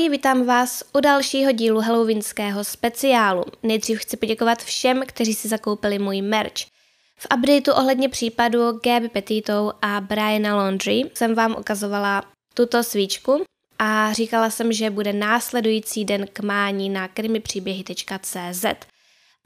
Ahoj, 0.00 0.10
vítám 0.10 0.46
vás 0.46 0.82
u 0.94 1.00
dalšího 1.00 1.52
dílu 1.52 1.80
halloweenského 1.80 2.64
speciálu. 2.64 3.44
Nejdřív 3.62 3.98
chci 3.98 4.16
poděkovat 4.16 4.62
všem, 4.62 5.02
kteří 5.06 5.34
si 5.34 5.48
zakoupili 5.48 5.98
můj 5.98 6.22
merch. 6.22 6.64
V 7.18 7.26
updateu 7.36 7.72
ohledně 7.72 8.08
případu 8.08 8.80
Gaby 8.84 9.08
Petito 9.08 9.72
a 9.82 10.00
Briana 10.00 10.56
Laundry 10.56 11.02
jsem 11.14 11.34
vám 11.34 11.56
ukazovala 11.58 12.24
tuto 12.54 12.82
svíčku 12.82 13.44
a 13.78 14.12
říkala 14.12 14.50
jsem, 14.50 14.72
že 14.72 14.90
bude 14.90 15.12
následující 15.12 16.04
den 16.04 16.26
k 16.32 16.40
mání 16.40 16.90
na 16.90 17.08
krimipříběhy.cz 17.08 18.64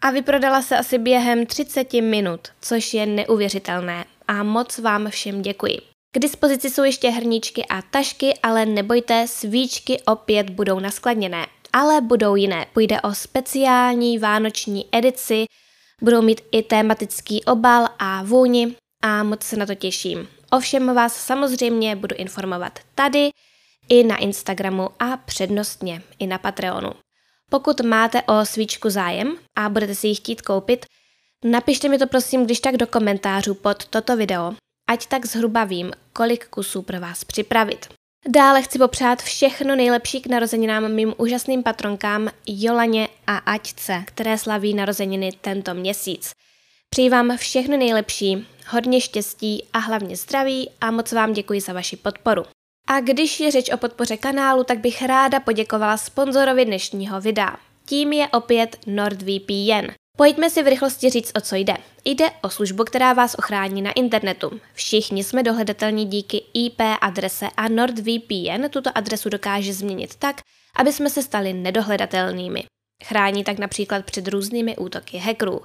a 0.02 0.10
vyprodala 0.10 0.62
se 0.62 0.76
asi 0.76 0.98
během 0.98 1.46
30 1.46 1.92
minut, 1.92 2.40
což 2.60 2.94
je 2.94 3.06
neuvěřitelné 3.06 4.04
a 4.28 4.42
moc 4.42 4.78
vám 4.78 5.10
všem 5.10 5.42
děkuji. 5.42 5.93
K 6.14 6.18
dispozici 6.18 6.70
jsou 6.70 6.82
ještě 6.82 7.10
hrníčky 7.10 7.64
a 7.64 7.82
tašky, 7.82 8.34
ale 8.42 8.66
nebojte, 8.66 9.26
svíčky 9.28 10.00
opět 10.06 10.50
budou 10.50 10.80
naskladněné. 10.80 11.46
Ale 11.72 12.00
budou 12.00 12.36
jiné. 12.36 12.66
Půjde 12.72 13.00
o 13.00 13.14
speciální 13.14 14.18
vánoční 14.18 14.88
edici, 14.92 15.44
budou 16.02 16.22
mít 16.22 16.40
i 16.52 16.62
tématický 16.62 17.44
obal 17.44 17.88
a 17.98 18.22
vůni 18.22 18.76
a 19.02 19.22
moc 19.22 19.42
se 19.42 19.56
na 19.56 19.66
to 19.66 19.74
těším. 19.74 20.28
Ovšem 20.50 20.94
vás 20.94 21.16
samozřejmě 21.16 21.96
budu 21.96 22.16
informovat 22.16 22.78
tady, 22.94 23.30
i 23.88 24.04
na 24.04 24.16
Instagramu 24.16 24.88
a 24.98 25.16
přednostně 25.16 26.02
i 26.18 26.26
na 26.26 26.38
Patreonu. 26.38 26.92
Pokud 27.50 27.80
máte 27.80 28.22
o 28.22 28.44
svíčku 28.46 28.90
zájem 28.90 29.36
a 29.56 29.68
budete 29.68 29.94
si 29.94 30.06
ji 30.06 30.14
chtít 30.14 30.42
koupit, 30.42 30.86
napište 31.44 31.88
mi 31.88 31.98
to 31.98 32.06
prosím 32.06 32.44
když 32.44 32.60
tak 32.60 32.76
do 32.76 32.86
komentářů 32.86 33.54
pod 33.54 33.84
toto 33.84 34.16
video 34.16 34.54
ať 34.94 35.06
tak 35.06 35.26
zhruba 35.26 35.64
vím, 35.64 35.90
kolik 36.12 36.48
kusů 36.48 36.82
pro 36.82 37.00
vás 37.00 37.24
připravit. 37.24 37.88
Dále 38.28 38.62
chci 38.62 38.78
popřát 38.78 39.22
všechno 39.22 39.76
nejlepší 39.76 40.20
k 40.20 40.26
narozeninám 40.26 40.92
mým 40.92 41.14
úžasným 41.16 41.62
patronkám 41.62 42.30
Jolaně 42.46 43.08
a 43.26 43.36
Aťce, 43.36 44.04
které 44.06 44.38
slaví 44.38 44.74
narozeniny 44.74 45.32
tento 45.40 45.74
měsíc. 45.74 46.30
Přeji 46.90 47.10
vám 47.10 47.36
všechno 47.36 47.76
nejlepší, 47.76 48.46
hodně 48.68 49.00
štěstí 49.00 49.64
a 49.72 49.78
hlavně 49.78 50.16
zdraví 50.16 50.70
a 50.80 50.90
moc 50.90 51.12
vám 51.12 51.32
děkuji 51.32 51.60
za 51.60 51.72
vaši 51.72 51.96
podporu. 51.96 52.44
A 52.88 53.00
když 53.00 53.40
je 53.40 53.50
řeč 53.50 53.70
o 53.72 53.76
podpoře 53.76 54.16
kanálu, 54.16 54.64
tak 54.64 54.78
bych 54.78 55.02
ráda 55.02 55.40
poděkovala 55.40 55.96
sponzorovi 55.96 56.64
dnešního 56.64 57.20
videa. 57.20 57.56
Tím 57.86 58.12
je 58.12 58.28
opět 58.28 58.76
NordVPN. 58.86 60.03
Pojďme 60.16 60.50
si 60.50 60.62
v 60.62 60.66
rychlosti 60.66 61.10
říct, 61.10 61.32
o 61.36 61.40
co 61.40 61.56
jde. 61.56 61.76
Jde 62.04 62.30
o 62.42 62.50
službu, 62.50 62.84
která 62.84 63.12
vás 63.12 63.34
ochrání 63.38 63.82
na 63.82 63.92
internetu. 63.92 64.60
Všichni 64.74 65.24
jsme 65.24 65.42
dohledatelní 65.42 66.06
díky 66.06 66.42
IP 66.54 66.80
adrese 67.00 67.46
a 67.56 67.68
NordVPN 67.68 68.68
tuto 68.70 68.90
adresu 68.94 69.28
dokáže 69.28 69.72
změnit 69.72 70.14
tak, 70.14 70.40
aby 70.76 70.92
jsme 70.92 71.10
se 71.10 71.22
stali 71.22 71.52
nedohledatelnými. 71.52 72.64
Chrání 73.04 73.44
tak 73.44 73.58
například 73.58 74.04
před 74.04 74.28
různými 74.28 74.76
útoky 74.76 75.18
hackerů. 75.18 75.60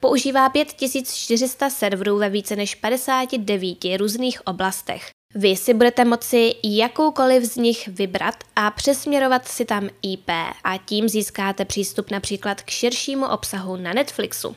Používá 0.00 0.48
5400 0.48 1.70
serverů 1.70 2.18
ve 2.18 2.30
více 2.30 2.56
než 2.56 2.74
59 2.74 3.78
různých 3.96 4.46
oblastech. 4.46 5.10
Vy 5.34 5.56
si 5.56 5.74
budete 5.74 6.04
moci 6.04 6.54
jakoukoliv 6.64 7.44
z 7.44 7.56
nich 7.56 7.88
vybrat 7.88 8.34
a 8.56 8.70
přesměrovat 8.70 9.48
si 9.48 9.64
tam 9.64 9.88
IP 10.02 10.30
a 10.64 10.78
tím 10.84 11.08
získáte 11.08 11.64
přístup 11.64 12.10
například 12.10 12.62
k 12.62 12.70
širšímu 12.70 13.26
obsahu 13.26 13.76
na 13.76 13.92
Netflixu. 13.92 14.54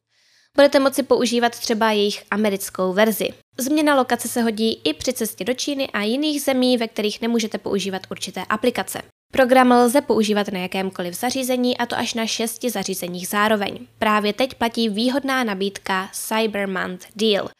Budete 0.55 0.79
moci 0.79 1.03
používat 1.03 1.59
třeba 1.59 1.91
jejich 1.91 2.23
americkou 2.31 2.93
verzi. 2.93 3.29
Změna 3.57 3.95
lokace 3.95 4.27
se 4.27 4.41
hodí 4.41 4.81
i 4.83 4.93
při 4.93 5.13
cestě 5.13 5.43
do 5.43 5.53
Číny 5.53 5.87
a 5.87 6.01
jiných 6.01 6.41
zemí, 6.41 6.77
ve 6.77 6.87
kterých 6.87 7.21
nemůžete 7.21 7.57
používat 7.57 8.01
určité 8.09 8.43
aplikace. 8.49 9.01
Program 9.31 9.71
lze 9.71 10.01
používat 10.01 10.47
na 10.47 10.59
jakémkoliv 10.59 11.13
zařízení 11.13 11.77
a 11.77 11.85
to 11.85 11.97
až 11.97 12.13
na 12.13 12.25
šesti 12.25 12.69
zařízeních 12.69 13.27
zároveň. 13.27 13.79
Právě 13.99 14.33
teď 14.33 14.53
platí 14.53 14.89
výhodná 14.89 15.43
nabídka 15.43 16.09
Cybermonth 16.13 17.05
Deal– 17.15 17.49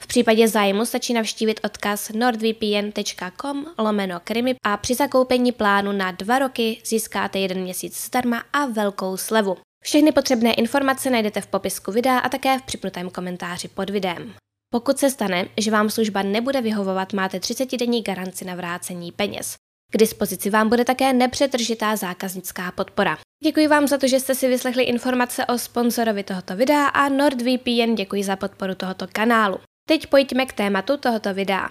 v 0.00 0.06
případě 0.06 0.48
zájmu 0.48 0.86
stačí 0.86 1.12
navštívit 1.12 1.60
odkaz 1.64 2.08
nordvpn.com 2.08 3.66
lomeno 3.78 4.20
krimi 4.24 4.54
a 4.64 4.76
při 4.76 4.94
zakoupení 4.94 5.52
plánu 5.52 5.92
na 5.92 6.10
dva 6.10 6.38
roky 6.38 6.80
získáte 6.84 7.38
jeden 7.38 7.60
měsíc 7.60 8.04
zdarma 8.06 8.42
a 8.52 8.66
velkou 8.66 9.16
slevu. 9.16 9.56
Všechny 9.84 10.12
potřebné 10.12 10.54
informace 10.54 11.10
najdete 11.10 11.40
v 11.40 11.46
popisku 11.46 11.92
videa 11.92 12.18
a 12.18 12.28
také 12.28 12.58
v 12.58 12.62
připnutém 12.62 13.10
komentáři 13.10 13.68
pod 13.68 13.90
videem. 13.90 14.34
Pokud 14.72 14.98
se 14.98 15.10
stane, 15.10 15.48
že 15.58 15.70
vám 15.70 15.90
služba 15.90 16.22
nebude 16.22 16.60
vyhovovat, 16.60 17.12
máte 17.12 17.38
30-denní 17.38 18.02
garanci 18.02 18.44
na 18.44 18.54
vrácení 18.54 19.12
peněz. 19.12 19.54
K 19.92 19.96
dispozici 19.96 20.50
vám 20.50 20.68
bude 20.68 20.84
také 20.84 21.12
nepřetržitá 21.12 21.96
zákaznická 21.96 22.72
podpora. 22.72 23.18
Děkuji 23.44 23.68
vám 23.68 23.88
za 23.88 23.98
to, 23.98 24.08
že 24.08 24.20
jste 24.20 24.34
si 24.34 24.48
vyslechli 24.48 24.82
informace 24.82 25.46
o 25.46 25.58
sponzorovi 25.58 26.22
tohoto 26.22 26.56
videa 26.56 26.86
a 26.86 27.08
NordVPN 27.08 27.94
děkuji 27.94 28.24
za 28.24 28.36
podporu 28.36 28.74
tohoto 28.74 29.06
kanálu. 29.12 29.58
Teď 29.90 30.06
pojďme 30.06 30.46
k 30.46 30.52
tématu 30.52 30.96
tohoto 30.96 31.34
videa. 31.34 31.68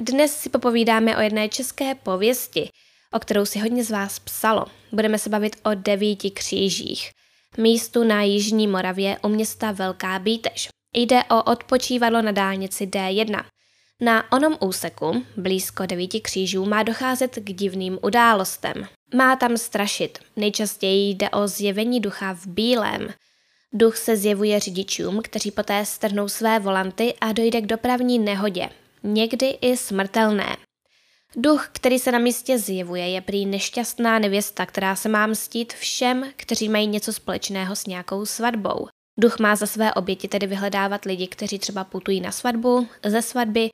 Dnes 0.00 0.36
si 0.36 0.48
popovídáme 0.48 1.16
o 1.16 1.20
jedné 1.20 1.48
české 1.48 1.94
pověsti, 1.94 2.68
o 3.12 3.18
kterou 3.18 3.44
si 3.44 3.58
hodně 3.58 3.84
z 3.84 3.90
vás 3.90 4.18
psalo. 4.18 4.66
Budeme 4.92 5.18
se 5.18 5.30
bavit 5.30 5.56
o 5.62 5.74
devíti 5.74 6.30
křížích, 6.30 7.10
místu 7.58 8.04
na 8.04 8.22
Jižní 8.22 8.66
Moravě 8.66 9.18
u 9.22 9.28
města 9.28 9.72
Velká 9.72 10.18
Bítež. 10.18 10.68
Jde 10.94 11.24
o 11.24 11.42
odpočívadlo 11.42 12.22
na 12.22 12.32
dálnici 12.32 12.86
D1. 12.86 13.44
Na 14.00 14.32
onom 14.32 14.56
úseku, 14.60 15.24
blízko 15.36 15.86
devíti 15.86 16.20
křížů, 16.20 16.64
má 16.64 16.82
docházet 16.82 17.34
k 17.34 17.52
divným 17.52 17.98
událostem. 18.02 18.88
Má 19.14 19.36
tam 19.36 19.56
strašit. 19.56 20.18
Nejčastěji 20.36 21.10
jde 21.10 21.30
o 21.30 21.48
zjevení 21.48 22.00
ducha 22.00 22.34
v 22.34 22.46
bílém– 22.46 23.08
Duch 23.72 23.96
se 23.96 24.16
zjevuje 24.16 24.60
řidičům, 24.60 25.22
kteří 25.22 25.50
poté 25.50 25.86
strhnou 25.86 26.28
své 26.28 26.58
volanty 26.58 27.14
a 27.20 27.32
dojde 27.32 27.60
k 27.60 27.66
dopravní 27.66 28.18
nehodě, 28.18 28.68
někdy 29.02 29.46
i 29.46 29.76
smrtelné. 29.76 30.56
Duch, 31.36 31.68
který 31.72 31.98
se 31.98 32.12
na 32.12 32.18
místě 32.18 32.58
zjevuje, 32.58 33.08
je 33.08 33.20
prý 33.20 33.46
nešťastná 33.46 34.18
nevěsta, 34.18 34.66
která 34.66 34.96
se 34.96 35.08
má 35.08 35.26
mstít 35.26 35.72
všem, 35.72 36.32
kteří 36.36 36.68
mají 36.68 36.86
něco 36.86 37.12
společného 37.12 37.76
s 37.76 37.86
nějakou 37.86 38.26
svatbou. 38.26 38.88
Duch 39.18 39.38
má 39.38 39.56
za 39.56 39.66
své 39.66 39.94
oběti 39.94 40.28
tedy 40.28 40.46
vyhledávat 40.46 41.04
lidi, 41.04 41.26
kteří 41.26 41.58
třeba 41.58 41.84
putují 41.84 42.20
na 42.20 42.32
svatbu, 42.32 42.88
ze 43.06 43.22
svatby, 43.22 43.68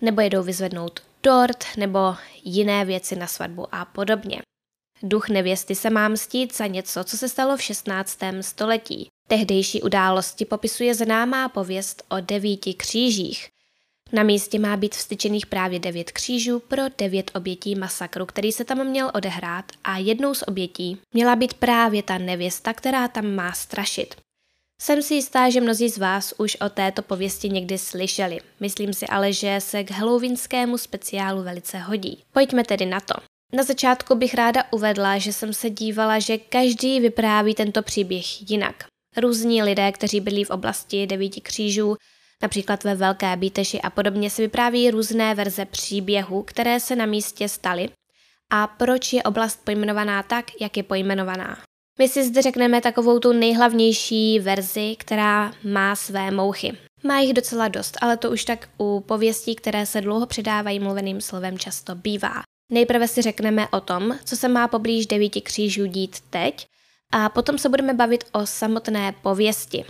nebo 0.00 0.20
jedou 0.20 0.42
vyzvednout 0.42 1.00
dort, 1.22 1.64
nebo 1.76 2.14
jiné 2.44 2.84
věci 2.84 3.16
na 3.16 3.26
svatbu 3.26 3.74
a 3.74 3.84
podobně. 3.84 4.42
Duch 5.02 5.28
nevěsty 5.28 5.74
se 5.74 5.90
má 5.90 6.08
mstít 6.08 6.56
za 6.56 6.66
něco, 6.66 7.04
co 7.04 7.16
se 7.16 7.28
stalo 7.28 7.56
v 7.56 7.62
16. 7.62 8.18
století. 8.40 9.09
Tehdejší 9.30 9.82
události 9.82 10.44
popisuje 10.44 10.94
známá 10.94 11.48
pověst 11.48 12.02
o 12.08 12.20
devíti 12.20 12.74
křížích. 12.74 13.48
Na 14.12 14.22
místě 14.22 14.58
má 14.58 14.76
být 14.76 14.94
vstyčených 14.94 15.46
právě 15.46 15.78
devět 15.78 16.12
křížů 16.12 16.58
pro 16.58 16.82
devět 16.98 17.30
obětí 17.34 17.74
masakru, 17.74 18.26
který 18.26 18.52
se 18.52 18.64
tam 18.64 18.86
měl 18.86 19.10
odehrát 19.14 19.64
a 19.84 19.98
jednou 19.98 20.34
z 20.34 20.44
obětí 20.46 20.98
měla 21.14 21.36
být 21.36 21.54
právě 21.54 22.02
ta 22.02 22.18
nevěsta, 22.18 22.72
která 22.72 23.08
tam 23.08 23.34
má 23.34 23.52
strašit. 23.52 24.14
Jsem 24.80 25.02
si 25.02 25.14
jistá, 25.14 25.50
že 25.50 25.60
mnozí 25.60 25.88
z 25.88 25.98
vás 25.98 26.34
už 26.38 26.56
o 26.56 26.68
této 26.68 27.02
pověsti 27.02 27.48
někdy 27.48 27.78
slyšeli. 27.78 28.38
Myslím 28.60 28.94
si 28.94 29.06
ale, 29.06 29.32
že 29.32 29.56
se 29.58 29.84
k 29.84 29.90
halloweenskému 29.90 30.78
speciálu 30.78 31.42
velice 31.42 31.78
hodí. 31.78 32.22
Pojďme 32.32 32.64
tedy 32.64 32.86
na 32.86 33.00
to. 33.00 33.14
Na 33.52 33.62
začátku 33.62 34.14
bych 34.14 34.34
ráda 34.34 34.64
uvedla, 34.70 35.18
že 35.18 35.32
jsem 35.32 35.52
se 35.52 35.70
dívala, 35.70 36.18
že 36.18 36.38
každý 36.38 37.00
vypráví 37.00 37.54
tento 37.54 37.82
příběh 37.82 38.50
jinak. 38.50 38.90
Různí 39.20 39.62
lidé, 39.62 39.92
kteří 39.92 40.20
byli 40.20 40.44
v 40.44 40.50
oblasti 40.50 41.06
devíti 41.06 41.40
křížů, 41.40 41.96
například 42.42 42.84
ve 42.84 42.94
Velké 42.94 43.36
Bíteši 43.36 43.80
a 43.80 43.90
podobně, 43.90 44.30
si 44.30 44.42
vypráví 44.42 44.90
různé 44.90 45.34
verze 45.34 45.64
příběhů, 45.64 46.42
které 46.42 46.80
se 46.80 46.96
na 46.96 47.06
místě 47.06 47.48
staly 47.48 47.88
a 48.50 48.66
proč 48.66 49.12
je 49.12 49.22
oblast 49.22 49.64
pojmenovaná 49.64 50.22
tak, 50.22 50.44
jak 50.60 50.76
je 50.76 50.82
pojmenovaná. 50.82 51.58
My 51.98 52.08
si 52.08 52.24
zde 52.24 52.42
řekneme 52.42 52.80
takovou 52.80 53.18
tu 53.18 53.32
nejhlavnější 53.32 54.38
verzi, 54.38 54.96
která 54.98 55.52
má 55.64 55.96
své 55.96 56.30
mouchy. 56.30 56.72
Má 57.04 57.20
jich 57.20 57.32
docela 57.32 57.68
dost, 57.68 57.98
ale 58.00 58.16
to 58.16 58.30
už 58.30 58.44
tak 58.44 58.68
u 58.78 59.00
pověstí, 59.00 59.54
které 59.54 59.86
se 59.86 60.00
dlouho 60.00 60.26
předávají 60.26 60.80
mluveným 60.80 61.20
slovem 61.20 61.58
často 61.58 61.94
bývá. 61.94 62.42
Nejprve 62.72 63.08
si 63.08 63.22
řekneme 63.22 63.68
o 63.68 63.80
tom, 63.80 64.18
co 64.24 64.36
se 64.36 64.48
má 64.48 64.68
poblíž 64.68 65.06
devíti 65.06 65.40
křížů 65.40 65.86
dít 65.86 66.16
teď 66.30 66.66
a 67.12 67.28
potom 67.28 67.58
se 67.58 67.68
budeme 67.68 67.94
bavit 67.94 68.24
o 68.32 68.46
samotné 68.46 69.14
pověsti. 69.22 69.84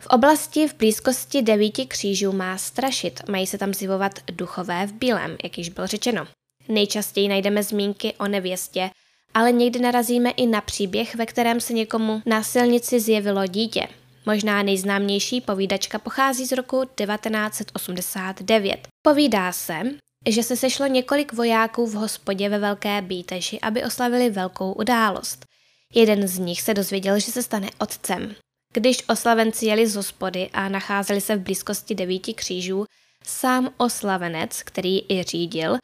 V 0.00 0.06
oblasti 0.06 0.68
v 0.68 0.74
blízkosti 0.74 1.42
devíti 1.42 1.86
křížů 1.86 2.32
má 2.32 2.58
strašit, 2.58 3.28
mají 3.28 3.46
se 3.46 3.58
tam 3.58 3.74
zjevovat 3.74 4.12
duchové 4.30 4.86
v 4.86 4.92
bílém, 4.92 5.36
jak 5.42 5.58
již 5.58 5.68
bylo 5.68 5.86
řečeno. 5.86 6.26
Nejčastěji 6.68 7.28
najdeme 7.28 7.62
zmínky 7.62 8.14
o 8.18 8.28
nevěstě, 8.28 8.90
ale 9.34 9.52
někdy 9.52 9.80
narazíme 9.80 10.30
i 10.30 10.46
na 10.46 10.60
příběh, 10.60 11.14
ve 11.14 11.26
kterém 11.26 11.60
se 11.60 11.72
někomu 11.72 12.22
na 12.26 12.42
silnici 12.42 13.00
zjevilo 13.00 13.46
dítě. 13.46 13.88
Možná 14.26 14.62
nejznámější 14.62 15.40
povídačka 15.40 15.98
pochází 15.98 16.46
z 16.46 16.52
roku 16.52 16.84
1989. 16.84 18.88
Povídá 19.02 19.52
se, 19.52 19.74
že 20.28 20.42
se 20.42 20.56
sešlo 20.56 20.86
několik 20.86 21.32
vojáků 21.32 21.86
v 21.86 21.94
hospodě 21.94 22.48
ve 22.48 22.58
Velké 22.58 23.02
Bíteši, 23.02 23.60
aby 23.60 23.84
oslavili 23.84 24.30
velkou 24.30 24.72
událost. 24.72 25.46
Jeden 25.94 26.28
z 26.28 26.38
nich 26.38 26.62
se 26.62 26.74
dozvěděl, 26.74 27.18
že 27.20 27.32
se 27.32 27.42
stane 27.42 27.68
otcem. 27.78 28.34
Když 28.72 29.08
oslavenci 29.08 29.66
jeli 29.66 29.86
z 29.86 29.96
hospody 29.96 30.50
a 30.52 30.68
nacházeli 30.68 31.20
se 31.20 31.36
v 31.36 31.40
blízkosti 31.40 31.94
devíti 31.94 32.34
křížů, 32.34 32.84
sám 33.24 33.74
oslavenec, 33.76 34.62
který 34.62 35.12
i 35.12 35.22
řídil, 35.22 35.76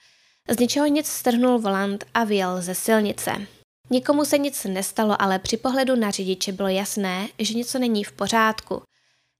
z 0.50 0.58
ničeho 0.58 0.86
nic 0.86 1.06
strhnul 1.06 1.58
volant 1.58 2.04
a 2.14 2.24
vyjel 2.24 2.62
ze 2.62 2.74
silnice. 2.74 3.46
Nikomu 3.90 4.24
se 4.24 4.38
nic 4.38 4.64
nestalo, 4.64 5.22
ale 5.22 5.38
při 5.38 5.56
pohledu 5.56 5.96
na 5.96 6.10
řidiče 6.10 6.52
bylo 6.52 6.68
jasné, 6.68 7.28
že 7.38 7.54
něco 7.54 7.78
není 7.78 8.04
v 8.04 8.12
pořádku. 8.12 8.82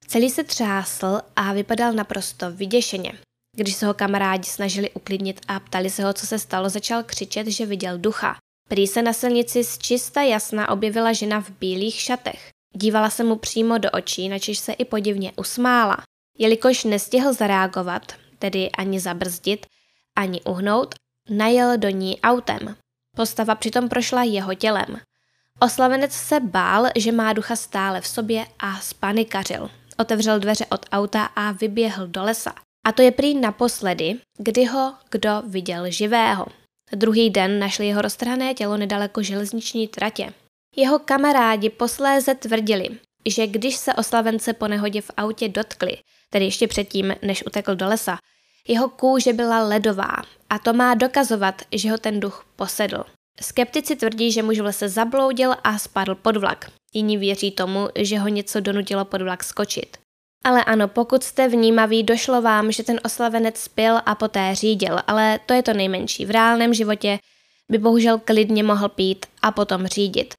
Celý 0.07 0.31
se 0.31 0.45
třásl 0.45 1.21
a 1.37 1.53
vypadal 1.53 1.93
naprosto 1.93 2.51
vyděšeně. 2.51 3.13
Když 3.57 3.75
se 3.75 3.87
ho 3.87 3.95
kamarádi 3.95 4.45
snažili 4.45 4.91
uklidnit 4.91 5.41
a 5.49 5.61
ptali 5.61 5.91
se 5.91 6.05
ho, 6.05 6.13
co 6.13 6.27
se 6.27 6.39
stalo, 6.39 6.69
začal 6.69 7.03
křičet, 7.03 7.47
že 7.47 7.67
viděl 7.67 7.99
ducha. 7.99 8.37
Prý 8.69 8.87
se 8.87 9.03
na 9.03 9.13
silnici 9.13 9.65
z 9.65 9.79
čista 9.79 10.23
jasna 10.23 10.71
objevila 10.71 11.13
žena 11.13 11.41
v 11.41 11.51
bílých 11.51 12.01
šatech. 12.01 12.51
Dívala 12.75 13.11
se 13.11 13.25
mu 13.25 13.37
přímo 13.37 13.79
do 13.79 13.91
očí, 13.91 14.29
načež 14.29 14.59
se 14.59 14.73
i 14.73 14.85
podivně 14.85 15.33
usmála. 15.37 15.97
Jelikož 16.39 16.85
nestihl 16.85 17.33
zareagovat, 17.33 18.13
tedy 18.39 18.71
ani 18.71 19.01
zabrzdit, 19.01 19.67
ani 20.17 20.41
uhnout, 20.43 20.95
najel 21.31 21.79
do 21.79 21.89
ní 21.89 22.21
autem. 22.21 22.77
Postava 23.17 23.55
přitom 23.55 23.89
prošla 23.89 24.23
jeho 24.23 24.55
tělem. 24.55 25.01
Oslavenec 25.61 26.13
se 26.13 26.41
bál, 26.41 26.87
že 26.97 27.13
má 27.13 27.33
ducha 27.33 27.57
stále 27.57 28.01
v 28.01 28.07
sobě 28.07 28.47
a 28.59 28.81
spanikařil. 28.81 29.71
Otevřel 29.99 30.41
dveře 30.41 30.67
od 30.67 30.87
auta 30.93 31.25
a 31.25 31.53
vyběhl 31.53 32.07
do 32.07 32.23
lesa. 32.23 32.55
A 32.87 32.93
to 32.93 33.03
je 33.03 33.11
prý 33.11 33.35
naposledy, 33.35 34.19
kdy 34.39 34.65
ho 34.65 34.95
kdo 35.11 35.43
viděl 35.47 35.91
živého. 35.91 36.47
Druhý 36.95 37.31
den 37.31 37.59
našli 37.59 37.87
jeho 37.87 38.03
roztrhané 38.03 38.55
tělo 38.55 38.77
nedaleko 38.77 39.23
železniční 39.23 39.89
tratě. 39.89 40.33
Jeho 40.77 40.99
kamarádi 40.99 41.71
posléze 41.71 42.35
tvrdili, 42.35 42.89
že 43.27 43.47
když 43.47 43.77
se 43.77 43.95
oslavence 43.95 44.53
po 44.53 44.69
nehodě 44.69 45.01
v 45.01 45.11
autě 45.17 45.49
dotkli, 45.49 45.97
tedy 46.31 46.45
ještě 46.45 46.69
předtím, 46.69 47.15
než 47.23 47.47
utekl 47.47 47.75
do 47.75 47.87
lesa, 47.87 48.19
jeho 48.69 48.89
kůže 48.89 49.33
byla 49.33 49.63
ledová 49.63 50.13
a 50.51 50.59
to 50.59 50.73
má 50.73 50.95
dokazovat, 50.95 51.63
že 51.73 51.91
ho 51.91 51.99
ten 51.99 52.21
duch 52.21 52.47
posedl. 52.57 53.05
Skeptici 53.41 53.97
tvrdí, 53.97 54.33
že 54.33 54.43
muž 54.43 54.59
v 54.61 54.65
lese 54.65 54.89
zabloudil 54.89 55.55
a 55.65 55.79
spadl 55.79 56.15
pod 56.15 56.37
vlak. 56.37 56.71
Jiní 56.95 57.17
věří 57.17 57.51
tomu, 57.51 57.89
že 57.99 58.19
ho 58.19 58.29
něco 58.29 58.61
donutilo 58.61 59.05
pod 59.05 59.23
vlak 59.23 59.45
skočit. 59.45 59.97
Ale 60.45 60.65
ano, 60.65 60.89
pokud 60.89 61.25
jste 61.25 61.49
vnímaví, 61.49 62.03
došlo 62.03 62.43
vám, 62.43 62.73
že 62.73 62.83
ten 62.83 63.01
oslavenec 63.05 63.57
spil 63.57 64.01
a 64.07 64.15
poté 64.15 64.55
řídil, 64.55 64.99
ale 65.07 65.41
to 65.47 65.55
je 65.55 65.63
to 65.63 65.73
nejmenší. 65.73 66.27
V 66.27 66.31
reálném 66.31 66.75
životě 66.75 67.19
by 67.71 67.79
bohužel 67.79 68.19
klidně 68.19 68.63
mohl 68.63 68.89
pít 68.89 69.27
a 69.43 69.51
potom 69.51 69.87
řídit. 69.87 70.35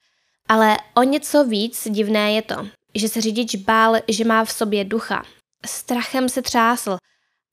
Ale 0.50 0.78
o 0.96 1.04
něco 1.04 1.46
víc 1.46 1.88
divné 1.90 2.34
je 2.34 2.42
to, 2.42 2.68
že 2.96 3.10
se 3.10 3.22
řidič 3.22 3.56
bál, 3.56 3.96
že 4.08 4.26
má 4.26 4.46
v 4.46 4.52
sobě 4.52 4.86
ducha. 4.86 5.24
Strachem 5.66 6.30
se 6.30 6.42
třásl 6.42 6.98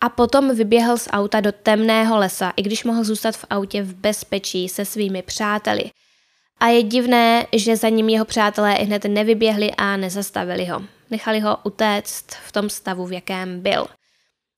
a 0.00 0.08
potom 0.08 0.56
vyběhl 0.56 0.98
z 0.98 1.08
auta 1.10 1.40
do 1.40 1.52
temného 1.52 2.18
lesa, 2.18 2.52
i 2.56 2.62
když 2.62 2.84
mohl 2.84 3.04
zůstat 3.04 3.36
v 3.36 3.44
autě 3.50 3.82
v 3.82 3.94
bezpečí 3.94 4.68
se 4.68 4.84
svými 4.84 5.22
přáteli. 5.22 5.90
A 6.60 6.66
je 6.66 6.82
divné, 6.82 7.46
že 7.52 7.76
za 7.76 7.88
ním 7.88 8.08
jeho 8.08 8.24
přátelé 8.24 8.76
i 8.76 8.84
hned 8.84 9.04
nevyběhli 9.04 9.70
a 9.70 9.96
nezastavili 9.96 10.64
ho. 10.64 10.82
Nechali 11.10 11.40
ho 11.40 11.58
utéct 11.64 12.34
v 12.46 12.52
tom 12.52 12.70
stavu, 12.70 13.06
v 13.06 13.12
jakém 13.12 13.60
byl. 13.60 13.86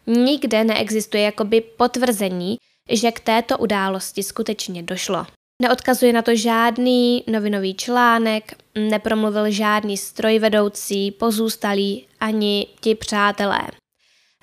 Nikde 0.07 0.65
neexistuje 0.65 1.23
jakoby 1.23 1.61
potvrzení, 1.61 2.57
že 2.91 3.13
k 3.13 3.21
této 3.21 3.59
události 3.59 4.23
skutečně 4.23 4.83
došlo. 4.83 5.27
Neodkazuje 5.63 6.13
na 6.13 6.23
to 6.23 6.37
žádný 6.37 7.25
novinový 7.27 7.75
článek, 7.75 8.55
nepromluvil 8.75 9.51
žádný 9.51 9.97
strojvedoucí, 9.97 11.11
pozůstalý 11.11 12.07
ani 12.21 12.67
ti 12.81 12.95
přátelé. 12.95 13.63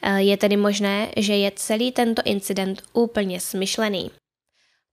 Eh, 0.02 0.22
je 0.22 0.38
tedy 0.38 0.58
možné, 0.58 1.12
že 1.18 1.36
je 1.36 1.52
celý 1.56 1.92
tento 1.92 2.22
incident 2.26 2.82
úplně 2.94 3.40
smyšlený. 3.40 4.12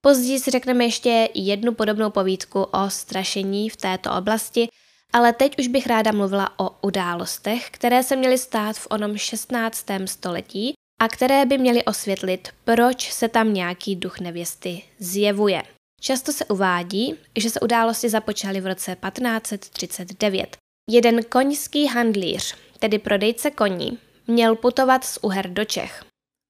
Později 0.00 0.40
si 0.40 0.50
řekneme 0.50 0.84
ještě 0.84 1.28
jednu 1.34 1.74
podobnou 1.74 2.10
povídku 2.10 2.62
o 2.62 2.90
strašení 2.90 3.70
v 3.70 3.76
této 3.76 4.12
oblasti, 4.12 4.68
ale 5.16 5.32
teď 5.32 5.58
už 5.58 5.68
bych 5.68 5.86
ráda 5.86 6.12
mluvila 6.12 6.60
o 6.60 6.70
událostech, 6.82 7.70
které 7.70 8.02
se 8.02 8.16
měly 8.16 8.38
stát 8.38 8.76
v 8.76 8.86
onom 8.90 9.16
16. 9.16 9.86
století 10.04 10.74
a 11.00 11.08
které 11.08 11.46
by 11.46 11.58
měly 11.58 11.84
osvětlit, 11.84 12.48
proč 12.64 13.12
se 13.12 13.28
tam 13.28 13.54
nějaký 13.54 13.96
duch 13.96 14.20
nevěsty 14.20 14.82
zjevuje. 14.98 15.62
Často 16.00 16.32
se 16.32 16.44
uvádí, 16.44 17.14
že 17.36 17.50
se 17.50 17.60
události 17.60 18.08
započaly 18.08 18.60
v 18.60 18.66
roce 18.66 18.96
1539. 18.96 20.56
Jeden 20.90 21.22
koňský 21.22 21.86
handlíř, 21.86 22.54
tedy 22.78 22.98
prodejce 22.98 23.50
koní, 23.50 23.98
měl 24.26 24.56
putovat 24.56 25.04
z 25.04 25.18
Uher 25.22 25.48
do 25.48 25.64
Čech. 25.64 26.04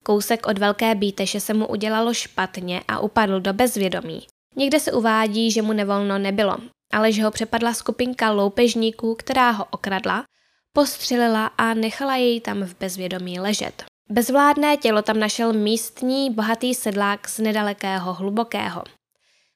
Kousek 0.04 0.46
od 0.46 0.58
Velké 0.58 0.94
Bíteše 0.94 1.40
se 1.40 1.54
mu 1.54 1.66
udělalo 1.66 2.14
špatně 2.14 2.80
a 2.88 3.00
upadl 3.00 3.40
do 3.40 3.52
bezvědomí. 3.52 4.26
Někde 4.56 4.80
se 4.80 4.92
uvádí, 4.92 5.50
že 5.50 5.62
mu 5.62 5.72
nevolno 5.72 6.18
nebylo, 6.18 6.56
ale 6.96 7.12
že 7.12 7.24
ho 7.24 7.30
přepadla 7.30 7.74
skupinka 7.74 8.30
loupežníků, 8.30 9.14
která 9.14 9.50
ho 9.50 9.64
okradla, 9.70 10.24
postřelila 10.72 11.46
a 11.46 11.74
nechala 11.74 12.16
jej 12.16 12.40
tam 12.40 12.62
v 12.62 12.76
bezvědomí 12.80 13.40
ležet. 13.40 13.84
Bezvládné 14.10 14.76
tělo 14.76 15.02
tam 15.02 15.20
našel 15.20 15.52
místní 15.52 16.30
bohatý 16.30 16.74
sedlák 16.74 17.28
z 17.28 17.38
nedalekého 17.38 18.14
hlubokého. 18.14 18.82